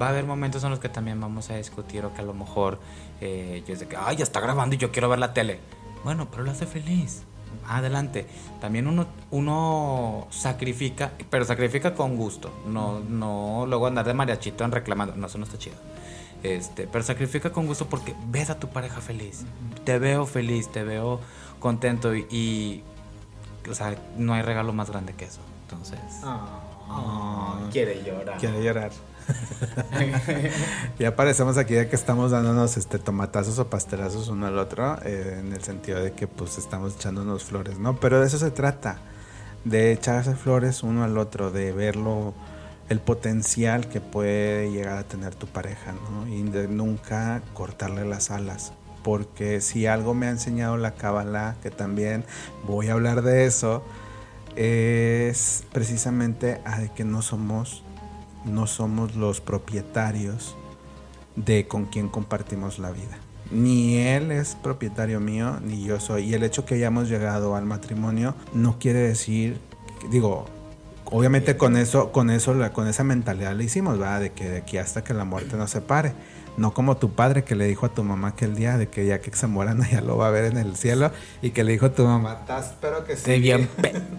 Va 0.01 0.07
a 0.07 0.09
haber 0.09 0.25
momentos 0.25 0.63
en 0.63 0.71
los 0.71 0.79
que 0.79 0.89
también 0.89 1.21
vamos 1.21 1.51
a 1.51 1.57
discutir 1.57 2.03
o 2.05 2.13
que 2.13 2.21
a 2.21 2.25
lo 2.25 2.33
mejor 2.33 2.79
eh, 3.21 3.63
yo 3.67 3.73
es 3.73 3.79
de 3.79 3.87
que, 3.87 3.95
ay, 3.95 4.17
ya 4.17 4.23
está 4.23 4.39
grabando 4.39 4.73
y 4.73 4.79
yo 4.79 4.91
quiero 4.91 5.07
ver 5.07 5.19
la 5.19 5.35
tele. 5.35 5.59
Bueno, 6.03 6.27
pero 6.31 6.41
lo 6.41 6.49
hace 6.49 6.65
feliz. 6.65 7.21
Adelante. 7.67 8.25
También 8.59 8.87
uno, 8.87 9.05
uno 9.29 10.27
sacrifica, 10.31 11.11
pero 11.29 11.45
sacrifica 11.45 11.93
con 11.93 12.17
gusto. 12.17 12.51
No, 12.65 12.99
no 12.99 13.65
luego 13.67 13.85
andar 13.85 14.05
de 14.05 14.15
mariachito 14.15 14.65
en 14.65 14.71
reclamando. 14.71 15.15
No, 15.15 15.27
eso 15.27 15.37
no 15.37 15.45
está 15.45 15.59
chido. 15.59 15.75
Este, 16.45 16.85
pero 16.85 17.03
sacrifica 17.03 17.51
con 17.51 17.65
gusto 17.65 17.87
porque 17.87 18.13
ves 18.27 18.51
a 18.51 18.59
tu 18.59 18.69
pareja 18.69 19.01
feliz. 19.01 19.45
Te 19.83 19.97
veo 19.97 20.27
feliz, 20.27 20.71
te 20.71 20.83
veo 20.83 21.19
contento 21.59 22.15
y, 22.15 22.83
o 23.67 23.73
sea, 23.73 23.97
no 24.15 24.35
hay 24.35 24.43
regalo 24.43 24.71
más 24.71 24.91
grande 24.91 25.13
que 25.13 25.25
eso. 25.25 25.41
Entonces. 25.63 25.99
Ah, 26.23 27.67
quiere 27.71 28.03
llorar. 28.03 28.37
Quiere 28.37 28.63
llorar. 28.63 28.91
ya 30.99 31.15
parecemos 31.15 31.57
aquí 31.57 31.73
de 31.73 31.89
que 31.89 31.95
estamos 31.95 32.29
dándonos 32.29 32.77
este 32.77 32.99
tomatazos 32.99 33.57
o 33.57 33.67
pastelazos 33.67 34.27
uno 34.27 34.45
al 34.45 34.59
otro, 34.59 34.99
eh, 35.03 35.37
en 35.39 35.51
el 35.51 35.63
sentido 35.63 35.99
de 35.99 36.11
que 36.13 36.27
pues 36.27 36.59
estamos 36.59 36.95
echándonos 36.95 37.43
flores, 37.43 37.79
¿no? 37.79 37.99
Pero 37.99 38.19
de 38.19 38.27
eso 38.27 38.37
se 38.37 38.51
trata, 38.51 38.99
de 39.63 39.93
echarse 39.93 40.35
flores 40.35 40.83
uno 40.83 41.03
al 41.03 41.17
otro, 41.17 41.49
de 41.49 41.71
verlo 41.71 42.35
el 42.89 42.99
potencial 42.99 43.87
que 43.89 44.01
puede 44.01 44.71
llegar 44.71 44.97
a 44.97 45.03
tener 45.03 45.35
tu 45.35 45.47
pareja, 45.47 45.93
¿no? 45.93 46.27
Y 46.27 46.43
de 46.43 46.67
nunca 46.67 47.41
cortarle 47.53 48.05
las 48.05 48.31
alas. 48.31 48.73
Porque 49.03 49.61
si 49.61 49.85
algo 49.85 50.13
me 50.13 50.27
ha 50.27 50.31
enseñado 50.31 50.77
la 50.77 50.95
Kabbalah, 50.95 51.55
que 51.61 51.71
también 51.71 52.25
voy 52.67 52.89
a 52.89 52.93
hablar 52.93 53.21
de 53.21 53.45
eso, 53.45 53.83
es 54.55 55.63
precisamente 55.71 56.61
a 56.65 56.81
que 56.93 57.03
no 57.03 57.21
somos, 57.21 57.83
no 58.45 58.67
somos 58.67 59.15
los 59.15 59.41
propietarios 59.41 60.55
de 61.35 61.67
con 61.67 61.85
quien 61.85 62.09
compartimos 62.09 62.79
la 62.79 62.91
vida. 62.91 63.17
Ni 63.51 63.97
él 63.97 64.31
es 64.31 64.55
propietario 64.55 65.19
mío, 65.19 65.59
ni 65.61 65.83
yo 65.83 65.99
soy. 65.99 66.29
Y 66.29 66.33
el 66.33 66.43
hecho 66.43 66.65
que 66.65 66.75
hayamos 66.75 67.09
llegado 67.09 67.55
al 67.55 67.65
matrimonio 67.65 68.33
no 68.53 68.79
quiere 68.79 68.99
decir, 68.99 69.59
digo, 70.09 70.47
obviamente 71.05 71.57
con 71.57 71.77
eso, 71.77 72.11
con 72.11 72.29
eso, 72.29 72.55
con 72.73 72.87
esa 72.87 73.03
mentalidad 73.03 73.55
le 73.55 73.63
hicimos. 73.63 73.99
De 73.99 74.31
que 74.31 74.49
de 74.49 74.57
aquí 74.57 74.77
hasta 74.77 75.03
que 75.03 75.13
la 75.13 75.25
muerte 75.25 75.55
nos 75.57 75.71
separe. 75.71 76.13
No 76.57 76.73
como 76.73 76.95
tu 76.97 77.11
padre 77.11 77.43
que 77.43 77.55
le 77.55 77.65
dijo 77.65 77.85
a 77.85 77.89
tu 77.89 78.03
mamá 78.03 78.35
que 78.35 78.45
el 78.45 78.55
día 78.55 78.77
de 78.77 78.87
que 78.87 79.05
ya 79.05 79.19
que 79.19 79.35
se 79.35 79.47
mueran 79.47 79.81
ya 79.91 80.01
lo 80.01 80.17
va 80.17 80.27
a 80.27 80.31
ver 80.31 80.45
en 80.45 80.57
el 80.57 80.75
cielo 80.75 81.11
y 81.41 81.51
que 81.51 81.63
le 81.63 81.73
dijo 81.73 81.87
a 81.87 81.93
tu 81.93 82.05
mamá, 82.05 82.39
espero 82.59 83.03
que 83.05 83.17
sí. 83.17 83.39
bien 83.39 83.69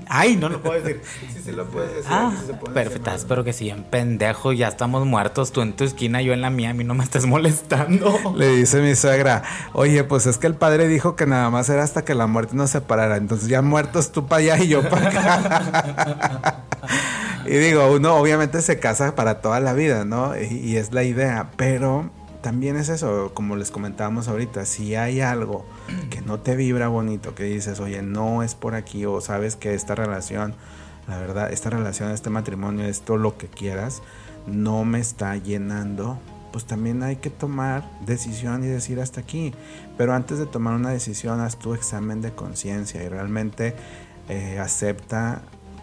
Ay, 0.09 0.37
no 0.37 0.49
lo 0.49 0.63
puedo 0.63 0.81
decir. 0.81 1.03
Sí, 1.37 1.43
sí 1.45 1.53
lo 1.53 1.67
puedes 1.67 1.91
decir. 1.91 2.11
Ah, 2.11 2.33
perfecto, 2.73 3.11
espero 3.11 3.45
que 3.45 3.53
sí, 3.53 3.69
en 3.71 3.85
pendejo, 3.85 4.53
ya 4.53 4.69
estamos 4.69 5.05
muertos, 5.07 5.53
tú 5.53 5.61
en 5.61 5.75
tu 5.75 5.85
esquina, 5.85 6.23
yo 6.23 6.33
en 6.33 6.41
la 6.41 6.51
mía, 6.51 6.71
a 6.71 6.75
mí 6.75 6.85
no 6.85 6.95
me 6.95 7.05
estás 7.05 7.27
molestando. 7.27 8.19
Le 8.37 8.49
dice 8.49 8.81
mi 8.81 8.95
suegra, 8.95 9.43
oye, 9.73 10.05
pues 10.05 10.27
es 10.27 10.39
que 10.39 10.47
el 10.47 10.55
padre 10.55 10.89
dijo 10.89 11.17
que 11.17 11.27
nada 11.27 11.51
más 11.51 11.69
era 11.69 11.83
hasta 11.83 12.05
que 12.05 12.15
la 12.15 12.27
muerte 12.27 12.57
nos 12.57 12.71
separara, 12.71 13.17
entonces 13.17 13.49
ya 13.49 13.63
muertos 13.63 14.13
tú 14.13 14.27
para 14.27 14.43
allá 14.43 14.65
y 14.65 14.69
yo 14.69 14.89
para 14.89 15.09
acá. 15.09 16.65
y 17.47 17.57
digo, 17.57 17.91
uno 17.93 18.17
obviamente 18.17 18.63
se 18.63 18.79
casa 18.79 19.15
para 19.15 19.41
toda 19.41 19.61
la 19.61 19.73
vida, 19.73 20.05
¿no? 20.05 20.37
y 20.37 20.77
es 20.77 20.93
la 20.93 21.03
idea, 21.03 21.51
pero 21.57 22.11
también 22.43 22.77
es 22.77 22.89
eso, 22.89 23.33
como 23.35 23.57
les 23.57 23.71
comentábamos 23.71 24.29
ahorita, 24.29 24.65
si 24.65 24.95
hay 24.95 25.21
algo 25.21 25.65
que 26.11 26.21
no 26.21 26.41
te 26.41 26.57
vibra 26.57 26.89
bonito, 26.89 27.35
que 27.35 27.45
dices, 27.45 27.81
oye, 27.81 28.03
no 28.03 28.43
es 28.43 28.55
por 28.55 28.75
aquí, 28.75 29.05
o 29.07 29.21
sabes 29.21 29.57
que 29.57 29.75
esta 29.75 29.95
relación, 29.95 30.55
la 31.09 31.19
verdad, 31.19 31.53
esta 31.53 31.71
relación, 31.71 32.11
este 32.11 32.31
matrimonio, 32.31 32.87
esto 32.87 33.17
lo 33.17 33.37
que 33.39 33.49
quieras, 33.49 34.03
no 34.47 34.85
me 34.85 35.01
está 35.01 35.37
llenando, 35.37 36.19
pues 36.53 36.65
también 36.65 37.03
hay 37.03 37.17
que 37.17 37.31
tomar 37.31 37.85
decisión 38.07 38.65
y 38.65 38.67
decir 38.67 39.01
hasta 39.01 39.21
aquí. 39.21 39.53
Pero 39.99 40.15
antes 40.15 40.39
de 40.39 40.47
tomar 40.47 40.75
una 40.75 40.91
decisión, 40.91 41.41
haz 41.41 41.59
tu 41.59 41.75
examen 41.75 42.23
de 42.23 42.33
conciencia 42.33 43.03
y 43.03 43.09
realmente 43.09 43.75
eh, 44.29 44.59
acepta 44.59 45.43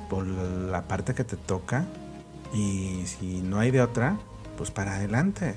por 0.10 0.26
la 0.26 0.88
parte 0.88 1.14
que 1.14 1.24
te 1.24 1.38
toca 1.38 1.86
y 2.54 3.04
si 3.06 3.42
no 3.42 3.60
hay 3.60 3.72
de 3.72 3.82
otra, 3.82 4.18
pues 4.58 4.72
para 4.72 4.96
adelante 4.96 5.56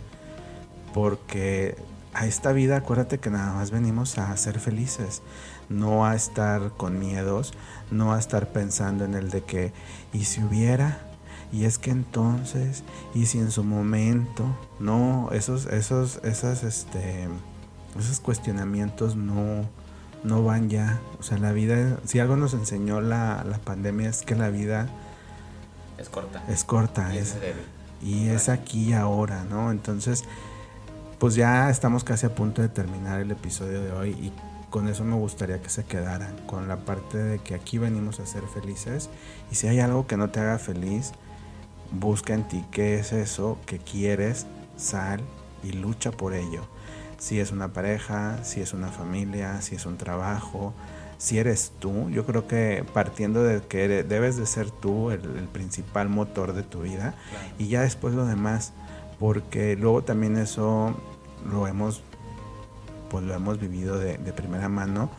porque 0.96 1.76
a 2.14 2.24
esta 2.24 2.52
vida 2.52 2.78
acuérdate 2.78 3.18
que 3.18 3.28
nada 3.28 3.52
más 3.52 3.70
venimos 3.70 4.16
a 4.16 4.34
ser 4.38 4.58
felices, 4.58 5.20
no 5.68 6.06
a 6.06 6.14
estar 6.14 6.70
con 6.70 6.98
miedos, 6.98 7.52
no 7.90 8.14
a 8.14 8.18
estar 8.18 8.48
pensando 8.48 9.04
en 9.04 9.12
el 9.12 9.28
de 9.28 9.42
que, 9.42 9.74
¿y 10.14 10.24
si 10.24 10.42
hubiera? 10.42 11.02
Y 11.52 11.66
es 11.66 11.76
que 11.76 11.90
entonces, 11.90 12.82
y 13.14 13.26
si 13.26 13.40
en 13.40 13.50
su 13.50 13.62
momento, 13.62 14.46
no, 14.80 15.28
esos, 15.32 15.66
esos, 15.66 16.18
esas, 16.24 16.64
este, 16.64 17.28
esos 17.98 18.18
cuestionamientos 18.20 19.16
no, 19.16 19.68
no 20.24 20.44
van 20.44 20.70
ya. 20.70 20.98
O 21.20 21.22
sea, 21.22 21.36
la 21.36 21.52
vida, 21.52 21.98
si 22.06 22.20
algo 22.20 22.36
nos 22.36 22.54
enseñó 22.54 23.02
la, 23.02 23.44
la 23.44 23.58
pandemia 23.58 24.08
es 24.08 24.22
que 24.22 24.34
la 24.34 24.48
vida 24.48 24.88
es 25.98 26.08
corta. 26.08 26.42
Es 26.48 26.64
corta, 26.64 27.14
y 27.14 27.18
es, 27.18 27.36
y 28.02 28.28
es 28.28 28.48
aquí 28.48 28.84
y 28.84 28.92
ahora, 28.94 29.44
¿no? 29.44 29.70
Entonces, 29.70 30.24
pues 31.18 31.34
ya 31.34 31.70
estamos 31.70 32.04
casi 32.04 32.26
a 32.26 32.34
punto 32.34 32.62
de 32.62 32.68
terminar 32.68 33.20
el 33.20 33.30
episodio 33.30 33.80
de 33.80 33.92
hoy 33.92 34.10
y 34.10 34.32
con 34.70 34.88
eso 34.88 35.04
me 35.04 35.14
gustaría 35.16 35.62
que 35.62 35.70
se 35.70 35.84
quedaran, 35.84 36.36
con 36.46 36.68
la 36.68 36.76
parte 36.78 37.18
de 37.18 37.38
que 37.38 37.54
aquí 37.54 37.78
venimos 37.78 38.20
a 38.20 38.26
ser 38.26 38.42
felices. 38.42 39.08
Y 39.50 39.54
si 39.54 39.68
hay 39.68 39.80
algo 39.80 40.06
que 40.06 40.16
no 40.16 40.28
te 40.28 40.40
haga 40.40 40.58
feliz, 40.58 41.12
busca 41.92 42.34
en 42.34 42.46
ti 42.46 42.64
qué 42.70 42.98
es 42.98 43.12
eso 43.12 43.58
que 43.64 43.78
quieres, 43.78 44.46
sal 44.76 45.20
y 45.62 45.72
lucha 45.72 46.10
por 46.10 46.34
ello. 46.34 46.66
Si 47.18 47.40
es 47.40 47.52
una 47.52 47.72
pareja, 47.72 48.44
si 48.44 48.60
es 48.60 48.74
una 48.74 48.88
familia, 48.88 49.62
si 49.62 49.76
es 49.76 49.86
un 49.86 49.96
trabajo, 49.96 50.74
si 51.18 51.38
eres 51.38 51.72
tú, 51.78 52.10
yo 52.10 52.26
creo 52.26 52.46
que 52.46 52.84
partiendo 52.92 53.42
de 53.42 53.62
que 53.62 53.88
debes 53.88 54.36
de 54.36 54.44
ser 54.44 54.70
tú 54.70 55.10
el, 55.10 55.20
principal 55.50 56.08
motor 56.08 56.52
de 56.52 56.62
tu 56.62 56.82
vida. 56.82 57.14
Y 57.58 57.68
ya 57.68 57.82
después 57.82 58.14
lo 58.14 58.26
demás, 58.26 58.72
porque 59.18 59.76
luego 59.76 60.02
también 60.02 60.36
eso 60.36 60.94
lo 61.50 61.66
hemos, 61.66 62.02
pues 63.10 63.24
lo 63.24 63.34
hemos 63.34 63.58
vivido 63.58 63.98
de, 63.98 64.18
de 64.18 64.32
primera 64.32 64.68
mano 64.68 65.10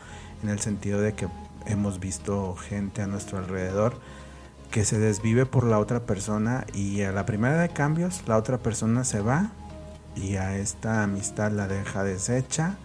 en 0.42 0.48
el 0.48 0.60
sentido 0.60 1.00
de 1.00 1.14
que 1.14 1.28
hemos 1.66 2.00
visto 2.00 2.54
gente 2.56 3.02
a 3.02 3.06
nuestro 3.06 3.38
alrededor 3.38 3.98
que 4.70 4.84
se 4.84 4.98
desvive 4.98 5.46
por 5.46 5.64
la 5.64 5.78
otra 5.78 6.00
persona 6.00 6.66
y 6.74 7.02
a 7.02 7.12
la 7.12 7.26
primera 7.26 7.60
de 7.60 7.70
cambios 7.70 8.22
la 8.26 8.36
otra 8.36 8.58
persona 8.58 9.04
se 9.04 9.20
va 9.20 9.50
y 10.14 10.36
a 10.36 10.56
esta 10.58 11.02
amistad 11.02 11.52
la 11.52 11.66
deja 11.68 12.04
deshecha 12.04 12.76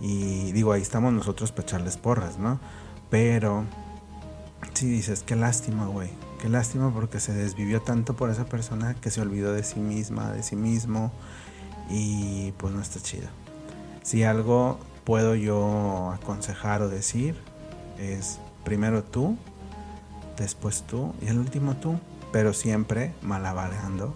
y 0.00 0.52
digo, 0.52 0.72
ahí 0.72 0.80
estamos 0.80 1.12
nosotros 1.12 1.52
para 1.52 1.66
echarles 1.66 1.96
porras, 1.98 2.38
¿no? 2.38 2.58
Pero 3.10 3.64
si 4.72 4.88
dices, 4.88 5.22
qué 5.22 5.36
lástima, 5.36 5.86
güey, 5.86 6.10
qué 6.40 6.48
lástima 6.48 6.92
porque 6.92 7.20
se 7.20 7.32
desvivió 7.32 7.82
tanto 7.82 8.16
por 8.16 8.30
esa 8.30 8.46
persona 8.46 8.94
que 8.94 9.10
se 9.10 9.20
olvidó 9.20 9.52
de 9.52 9.62
sí 9.62 9.78
misma, 9.80 10.32
de 10.32 10.42
sí 10.42 10.56
mismo 10.56 11.12
y 11.90 12.52
pues 12.52 12.72
no 12.72 12.80
está 12.80 13.00
chido. 13.00 13.28
Si 14.02 14.24
algo 14.24 14.78
puedo 15.04 15.34
yo 15.34 16.12
aconsejar 16.12 16.82
o 16.82 16.88
decir 16.88 17.36
es 17.98 18.40
primero 18.64 19.04
tú, 19.04 19.36
después 20.38 20.84
tú 20.86 21.14
y 21.20 21.26
el 21.26 21.38
último 21.38 21.76
tú, 21.76 22.00
pero 22.32 22.54
siempre 22.54 23.12
malabareando 23.22 24.14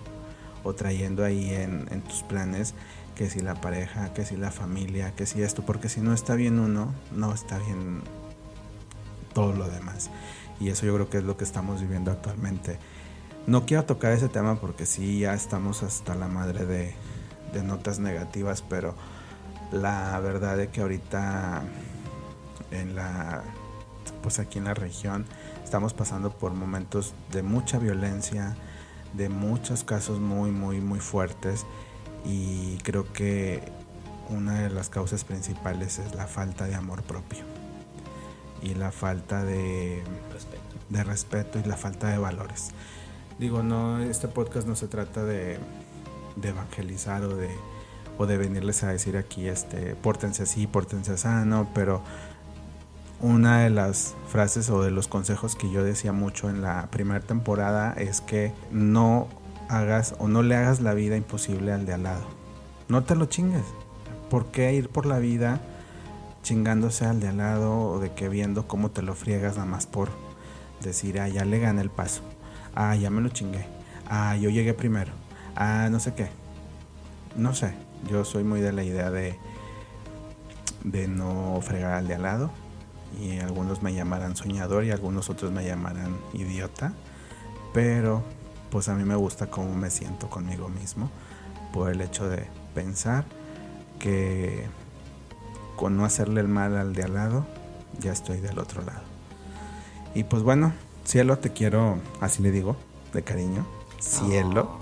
o 0.62 0.72
trayendo 0.72 1.24
ahí 1.24 1.50
en, 1.50 1.87
en 1.90 2.00
tus 2.00 2.22
planes 2.22 2.74
que 3.14 3.28
si 3.28 3.40
la 3.40 3.54
pareja, 3.60 4.12
que 4.14 4.24
si 4.24 4.37
la 4.37 4.50
familia, 4.50 5.14
que 5.14 5.26
si 5.26 5.42
esto, 5.42 5.64
porque 5.64 5.88
si 5.88 6.00
no 6.00 6.14
está 6.14 6.34
bien 6.34 6.58
uno, 6.58 6.92
no 7.14 7.32
está 7.34 7.58
bien 7.58 8.02
todo 9.34 9.52
lo 9.52 9.68
demás. 9.68 10.10
Y 10.61 10.69
eso 10.69 10.87
yo 10.87 10.95
creo 10.95 11.11
que 11.11 11.19
es 11.19 11.25
lo 11.25 11.37
que 11.37 11.45
estamos 11.45 11.81
viviendo 11.81 12.11
actualmente. 12.11 12.79
No 13.47 13.67
quiero 13.67 13.85
tocar 13.85 14.12
ese 14.12 14.29
tema 14.29 14.59
porque 14.61 14.87
sí, 14.87 15.21
ya 15.21 15.35
estamos 15.35 15.83
hasta 15.83 16.14
la 16.14 16.29
madre 16.29 16.64
de, 16.64 16.95
notas 17.62 18.01
negativas, 18.01 18.62
pero 18.62 18.97
la 19.71 20.19
verdad 20.19 20.59
es 20.59 20.69
que 20.71 20.81
ahorita 20.81 21.62
en 22.73 22.97
la 22.97 23.45
pues 24.23 24.40
aquí 24.40 24.59
en 24.59 24.64
la 24.64 24.75
región 24.75 25.25
estamos 25.62 25.95
pasando 25.95 26.31
por 26.31 26.53
momentos 26.53 27.14
de 27.31 27.45
mucha 27.45 27.79
violencia, 27.79 28.57
de 29.12 29.29
muchos 29.29 29.85
casos 29.85 30.19
muy 30.19 30.51
muy 30.51 30.81
muy 30.81 30.99
fuertes 30.99 31.64
y 32.25 32.79
creo 32.79 33.12
que 33.12 33.62
una 34.31 34.62
de 34.62 34.71
las 34.71 34.88
causas 34.88 35.23
principales 35.23 36.01
es 36.01 36.14
la 36.17 36.27
falta 36.27 36.67
de 36.67 36.75
amor 36.75 37.03
propio 37.05 37.45
y 38.64 38.74
la 38.74 38.90
falta 38.90 39.44
de 39.44 40.03
respeto. 40.33 40.62
de 40.88 41.05
respeto 41.05 41.59
y 41.59 41.64
la 41.64 41.77
falta 41.77 42.09
de 42.09 42.18
valores. 42.18 42.70
Digo, 43.38 43.62
no, 43.62 44.00
este 44.00 44.27
podcast 44.27 44.66
no 44.66 44.74
se 44.74 44.88
trata 44.88 45.24
de, 45.24 45.59
de 46.37 46.48
evangelizar 46.48 47.22
o 47.24 47.37
de, 47.37 47.50
o 48.18 48.27
de 48.27 48.38
venirles 48.38 48.83
a 48.83 48.88
decir 48.88 49.16
aquí, 49.16 49.48
este, 49.48 49.94
pórtense 49.96 50.44
así, 50.44 50.66
pórtense 50.66 51.18
sano, 51.18 51.68
pero 51.74 52.03
una 53.20 53.61
de 53.61 53.70
las 53.70 54.14
frases 54.29 54.70
o 54.70 54.83
de 54.83 54.90
los 54.90 55.09
consejos 55.09 55.57
que 55.57 55.70
yo 55.70 55.83
decía 55.83 56.12
mucho 56.12 56.48
en 56.48 56.62
la 56.62 56.88
primera 56.90 57.20
temporada 57.20 57.92
es 57.94 58.20
que 58.20 58.53
no 58.70 59.29
hagas 59.68 60.14
o 60.18 60.29
no 60.29 60.42
le 60.42 60.57
hagas 60.57 60.81
la 60.81 60.94
vida 60.94 61.16
imposible 61.16 61.72
al 61.72 61.87
de 61.87 61.94
al 61.94 62.05
lado. 62.05 62.24
No 62.88 63.03
te 63.05 63.14
lo 63.14 63.27
chingues. 63.27 63.64
¿Por 64.31 64.46
qué 64.46 64.74
ir 64.74 64.88
por 64.88 65.07
la 65.07 65.18
vida 65.18 65.61
chingándose 66.44 67.04
al 67.04 67.18
de 67.18 67.26
al 67.26 67.38
lado 67.38 67.76
o 67.76 67.98
de 67.98 68.12
que 68.14 68.28
viendo 68.28 68.68
cómo 68.68 68.92
te 68.92 69.02
lo 69.02 69.16
friegas 69.16 69.57
nada 69.57 69.66
más 69.66 69.87
por 69.87 70.11
decir, 70.80 71.18
ah, 71.18 71.28
ya 71.28 71.44
le 71.44 71.59
gané 71.59 71.83
el 71.83 71.90
paso. 71.90 72.22
Ah, 72.76 72.94
ya 72.94 73.11
me 73.11 73.20
lo 73.20 73.30
chingué. 73.30 73.66
Ah, 74.07 74.37
yo 74.37 74.50
llegué 74.50 74.74
primero. 74.74 75.11
Ah, 75.57 75.88
no 75.90 75.98
sé 75.98 76.14
qué. 76.14 76.28
No 77.35 77.52
sé. 77.52 77.74
Yo 78.09 78.24
soy 78.24 78.44
muy 78.44 78.61
de 78.61 78.72
la 78.72 78.85
idea 78.85 79.11
de 79.11 79.37
de 80.85 81.09
no 81.09 81.59
fregar 81.62 81.94
al 81.94 82.07
de 82.07 82.14
al 82.14 82.22
lado 82.22 82.50
y 83.20 83.38
algunos 83.38 83.83
me 83.83 83.94
llamarán 83.94 84.37
soñador 84.37 84.85
y 84.85 84.90
algunos 84.90 85.30
otros 85.30 85.50
me 85.50 85.64
llamarán 85.64 86.16
idiota, 86.33 86.92
pero 87.72 88.22
pues 88.70 88.88
a 88.88 88.94
mí 88.94 89.04
me 89.04 89.16
gusta 89.16 89.50
cómo 89.50 89.74
me 89.74 89.90
siento 89.90 90.28
conmigo 90.28 90.68
mismo 90.68 91.11
por 91.72 91.90
el 91.90 92.00
hecho 92.00 92.28
de 92.28 92.46
pensar 92.74 93.24
que 93.98 94.66
con 95.76 95.96
no 95.96 96.04
hacerle 96.04 96.40
el 96.40 96.48
mal 96.48 96.76
al 96.76 96.94
de 96.94 97.04
al 97.04 97.14
lado, 97.14 97.46
ya 98.00 98.12
estoy 98.12 98.40
del 98.40 98.58
otro 98.58 98.82
lado. 98.82 99.02
Y 100.14 100.24
pues 100.24 100.42
bueno, 100.42 100.72
cielo, 101.04 101.38
te 101.38 101.50
quiero, 101.50 101.98
así 102.20 102.42
le 102.42 102.50
digo, 102.50 102.76
de 103.12 103.22
cariño, 103.22 103.66
cielo. 104.00 104.78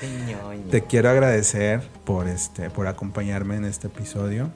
te 0.70 0.84
quiero 0.84 1.10
agradecer 1.10 1.88
por 2.04 2.28
este, 2.28 2.70
por 2.70 2.86
acompañarme 2.86 3.56
en 3.56 3.64
este 3.64 3.88
episodio. 3.88 4.50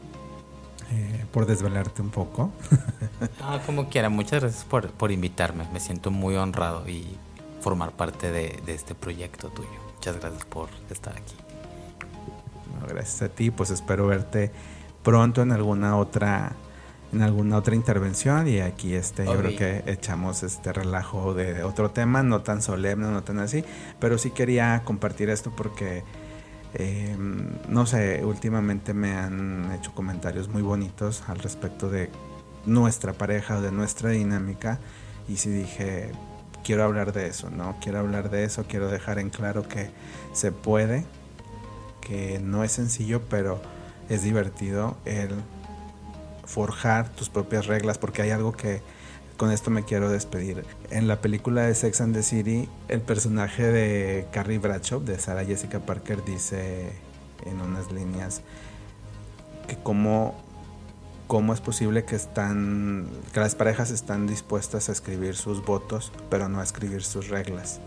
Eh, 0.94 1.24
por 1.32 1.46
desvelarte 1.46 2.02
un 2.02 2.10
poco. 2.10 2.52
ah, 3.40 3.60
como 3.64 3.88
quiera, 3.88 4.10
muchas 4.10 4.42
gracias 4.42 4.64
por, 4.64 4.90
por 4.90 5.10
invitarme. 5.10 5.66
Me 5.72 5.80
siento 5.80 6.10
muy 6.10 6.36
honrado 6.36 6.86
y 6.86 7.16
formar 7.62 7.92
parte 7.92 8.30
de, 8.30 8.60
este 8.66 8.94
proyecto 8.94 9.48
tuyo. 9.48 9.70
Muchas 9.94 10.18
gracias 10.18 10.44
por 10.44 10.68
estar 10.90 11.14
aquí. 11.16 11.34
gracias 12.88 13.22
a 13.22 13.28
ti, 13.28 13.50
pues 13.50 13.70
espero 13.70 14.06
verte 14.06 14.50
pronto 15.02 15.42
en 15.42 15.52
alguna 15.52 15.96
otra 15.96 16.52
en 17.12 17.20
alguna 17.20 17.58
otra 17.58 17.74
intervención 17.74 18.48
y 18.48 18.60
aquí 18.60 18.94
este 18.94 19.26
yo 19.26 19.36
creo 19.36 19.56
que 19.56 19.84
echamos 19.86 20.42
este 20.42 20.72
relajo 20.72 21.34
de, 21.34 21.62
otro 21.62 21.90
tema 21.90 22.22
no 22.22 22.40
tan 22.40 22.62
solemne 22.62 23.08
no 23.08 23.22
tan 23.22 23.38
así 23.38 23.64
pero 24.00 24.16
sí 24.16 24.30
quería 24.30 24.80
compartir 24.84 25.28
esto 25.28 25.52
porque 25.54 26.04
em, 26.74 27.50
no 27.68 27.84
sé 27.84 28.24
últimamente 28.24 28.94
me 28.94 29.12
han 29.12 29.70
hecho 29.72 29.92
comentarios 29.94 30.48
muy 30.48 30.62
bonitos 30.62 31.22
al 31.28 31.38
respecto 31.38 31.90
de 31.90 32.08
nuestra 32.64 33.12
pareja 33.12 33.58
o 33.58 33.60
de 33.60 33.72
nuestra 33.72 34.10
dinámica 34.10 34.78
y 35.28 35.36
sí 35.36 35.50
dije 35.50 36.12
quiero 36.62 36.84
hablar 36.84 37.12
de 37.12 37.26
eso, 37.26 37.50
¿no? 37.50 37.76
Quiero 37.80 37.98
hablar 37.98 38.30
de 38.30 38.44
eso, 38.44 38.64
quiero 38.68 38.88
dejar 38.88 39.18
en 39.18 39.30
claro 39.30 39.68
que 39.68 39.90
se 40.32 40.52
puede, 40.52 41.04
que 42.00 42.40
no 42.40 42.64
es 42.64 42.72
sencillo, 42.72 43.22
pero 43.28 43.60
es 44.08 44.22
divertido 44.22 44.96
el 45.04 45.30
forjar 46.44 47.08
tus 47.10 47.28
propias 47.28 47.66
reglas, 47.66 47.98
porque 47.98 48.22
hay 48.22 48.30
algo 48.30 48.52
que 48.52 48.82
con 49.36 49.50
esto 49.50 49.70
me 49.70 49.84
quiero 49.84 50.10
despedir. 50.10 50.64
En 50.90 51.08
la 51.08 51.20
película 51.20 51.62
de 51.62 51.74
Sex 51.74 52.00
and 52.00 52.14
the 52.14 52.22
City, 52.22 52.68
el 52.88 53.00
personaje 53.00 53.64
de 53.64 54.26
Carrie 54.32 54.58
Bradshaw, 54.58 55.02
de 55.02 55.18
Sarah 55.18 55.44
Jessica 55.44 55.80
Parker, 55.80 56.24
dice 56.24 56.92
en 57.44 57.60
unas 57.60 57.90
líneas 57.90 58.42
que 59.66 59.76
como 59.76 60.34
cómo 61.26 61.54
es 61.54 61.60
posible 61.60 62.04
que 62.04 62.14
están 62.14 63.08
que 63.32 63.40
las 63.40 63.54
parejas 63.54 63.90
están 63.90 64.26
dispuestas 64.26 64.88
a 64.88 64.92
escribir 64.92 65.34
sus 65.34 65.64
votos, 65.64 66.12
pero 66.28 66.48
no 66.48 66.60
a 66.60 66.62
escribir 66.62 67.02
sus 67.02 67.28
reglas. 67.28 67.80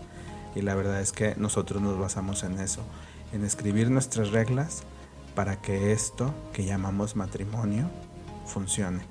Y 0.54 0.62
la 0.62 0.74
verdad 0.74 1.00
es 1.00 1.12
que 1.12 1.36
nosotros 1.36 1.80
nos 1.80 1.98
basamos 1.98 2.42
en 2.42 2.58
eso, 2.58 2.80
en 3.32 3.44
escribir 3.44 3.90
nuestras 3.90 4.30
reglas 4.30 4.82
para 5.36 5.62
que 5.62 5.92
esto 5.92 6.34
que 6.52 6.64
llamamos 6.64 7.14
matrimonio 7.14 7.88
funcione 8.44 9.02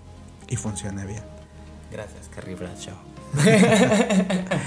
y 0.50 0.58
funcione 0.58 1.06
bien. 1.06 1.24
Gracias, 1.90 2.28
Carrie 2.36 2.56
Bradshaw. 2.56 2.98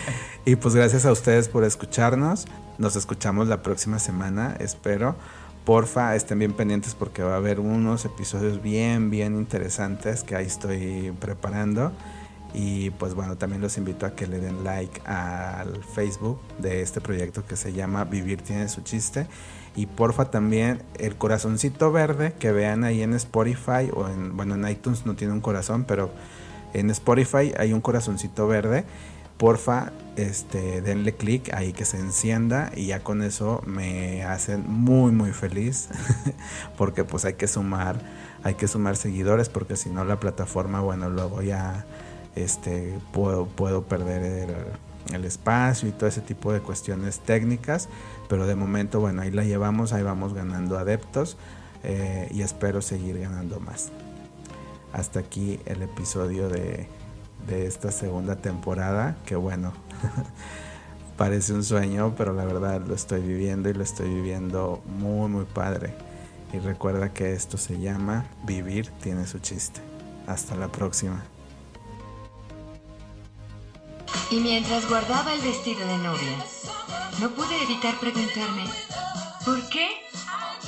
y 0.47 0.57
pues 0.57 0.75
gracias 0.75 1.05
a 1.05 1.13
ustedes 1.13 1.49
por 1.49 1.65
escucharnos. 1.65 2.47
Nos 2.79 2.97
escuchamos 2.97 3.49
la 3.49 3.63
próxima 3.63 3.99
semana, 3.99 4.57
espero 4.59 5.17
porfa 5.69 6.17
estén 6.17 6.39
bien 6.39 6.55
pendientes 6.55 6.95
porque 6.95 7.23
va 7.23 7.35
a 7.35 7.37
haber 7.37 7.61
unos 7.61 8.07
episodios 8.07 8.63
bien, 8.63 9.11
bien 9.11 9.35
interesantes 9.35 10.23
que 10.23 10.35
ahí 10.35 10.47
estoy 10.47 11.13
preparando. 11.21 11.93
Y 12.55 12.89
pues 12.93 13.13
bueno, 13.13 13.37
también 13.37 13.61
los 13.61 13.77
invito 13.77 14.07
a 14.07 14.15
que 14.15 14.27
le 14.27 14.41
den 14.41 14.65
like 14.65 15.03
al 15.05 15.85
Facebook 15.85 16.41
de 16.57 16.81
este 16.81 17.03
proyecto 17.03 17.45
que 17.45 17.55
se 17.55 17.75
llama 17.75 18.05
Vivir 18.05 18.41
tiene 18.41 18.67
su 18.71 18.81
chiste. 18.81 19.27
Y 19.79 19.87
porfa 19.87 20.25
también 20.25 20.83
el 20.99 21.15
corazoncito 21.15 21.93
verde 21.93 22.33
que 22.37 22.51
vean 22.51 22.83
ahí 22.83 23.01
en 23.01 23.15
Spotify 23.15 23.89
o 23.95 24.09
en, 24.09 24.37
bueno, 24.37 24.57
en 24.57 24.69
iTunes 24.69 25.07
no 25.07 25.15
tiene 25.15 25.33
un 25.33 25.41
corazón, 25.41 25.85
pero 25.85 26.11
en 26.75 26.91
Spotify 26.91 27.55
hay 27.57 27.73
un 27.73 27.81
corazoncito 27.81 28.49
verde. 28.49 28.85
Porfa, 29.37 29.93
este, 30.17 30.81
denle 30.81 31.15
clic 31.15 31.55
ahí 31.55 31.73
que 31.73 31.85
se 31.85 31.97
encienda 31.97 32.73
y 32.75 32.87
ya 32.87 33.05
con 33.05 33.23
eso 33.23 33.63
me 33.67 34.25
hacen 34.25 34.65
muy 34.67 35.13
muy 35.13 35.31
feliz 35.31 35.91
porque 36.77 37.05
pues 37.05 37.25
hay 37.25 37.35
que 37.35 37.47
sumar, 37.47 38.01
hay 38.43 38.55
que 38.55 38.67
sumar 38.67 38.97
seguidores 38.97 39.49
porque 39.49 39.77
si 39.77 39.91
no 39.91 40.05
la 40.05 40.19
plataforma, 40.19 40.81
bueno, 40.81 41.09
luego 41.09 41.41
ya 41.41 41.87
este 42.35 42.99
puedo, 43.13 43.47
puedo 43.47 43.85
perder 43.85 44.73
el 45.13 45.25
espacio 45.25 45.89
y 45.89 45.93
todo 45.93 46.09
ese 46.09 46.21
tipo 46.21 46.53
de 46.53 46.61
cuestiones 46.61 47.21
técnicas, 47.21 47.89
pero 48.29 48.47
de 48.47 48.55
momento, 48.55 49.01
bueno, 49.01 49.23
ahí 49.23 49.31
la 49.31 49.45
llevamos, 49.45 49.93
ahí 49.93 50.03
vamos 50.03 50.35
ganando 50.35 50.79
adeptos 50.79 51.37
eh, 51.85 52.29
y 52.31 52.43
espero 52.43 52.83
seguir 52.83 53.19
ganando 53.19 53.61
más. 53.61 53.91
Hasta 54.93 55.21
aquí 55.21 55.61
el 55.67 55.83
episodio 55.83 56.49
de, 56.49 56.89
de 57.47 57.67
esta 57.67 57.91
segunda 57.91 58.37
temporada, 58.37 59.17
que 59.27 59.37
bueno, 59.37 59.73
parece 61.17 61.53
un 61.53 61.65
sueño, 61.65 62.15
pero 62.17 62.33
la 62.33 62.45
verdad 62.45 62.83
lo 62.87 62.95
estoy 62.95 63.23
viviendo 63.23 63.69
y 63.69 63.75
lo 63.75 63.83
estoy 63.83 64.09
viviendo 64.09 64.83
muy, 64.87 65.29
muy 65.29 65.45
padre. 65.45 65.95
Y 66.53 66.59
recuerda 66.59 67.13
que 67.13 67.35
esto 67.35 67.59
se 67.59 67.79
llama 67.79 68.27
Vivir 68.47 68.91
tiene 69.03 69.27
su 69.27 69.39
chiste. 69.39 69.81
Hasta 70.27 70.55
la 70.55 70.69
próxima. 70.69 71.23
Y 74.31 74.41
mientras 74.41 74.89
guardaba 74.89 75.33
el 75.33 75.41
vestido 75.41 75.87
de 75.87 75.99
novia, 75.99 76.37
no 77.21 77.31
pude 77.31 77.63
evitar 77.63 77.99
preguntarme, 77.99 78.65
¿por 79.45 79.69
qué? 79.71 79.89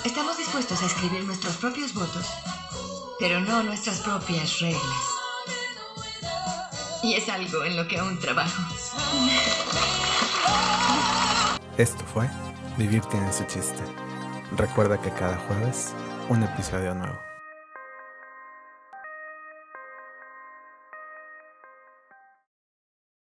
Estamos 0.05 0.39
dispuestos 0.39 0.83
a 0.83 0.87
escribir 0.87 1.25
nuestros 1.25 1.57
propios 1.57 1.93
votos, 1.93 2.27
pero 3.19 3.41
no 3.41 3.63
nuestras 3.63 4.01
propias 4.01 4.61
reglas. 4.61 4.83
Y 7.03 7.15
es 7.15 7.29
algo 7.29 7.65
en 7.65 7.77
lo 7.77 7.87
que 7.87 7.99
aún 7.99 8.19
trabajo. 8.19 8.63
Esto 11.77 12.05
fue 12.13 12.29
Vivir 12.81 13.03
tiene 13.03 13.31
su 13.31 13.45
chiste. 13.45 13.83
Recuerda 14.57 14.99
que 15.01 15.11
cada 15.11 15.37
jueves 15.37 15.93
un 16.31 16.43
episodio 16.43 16.95
nuevo. 16.95 17.30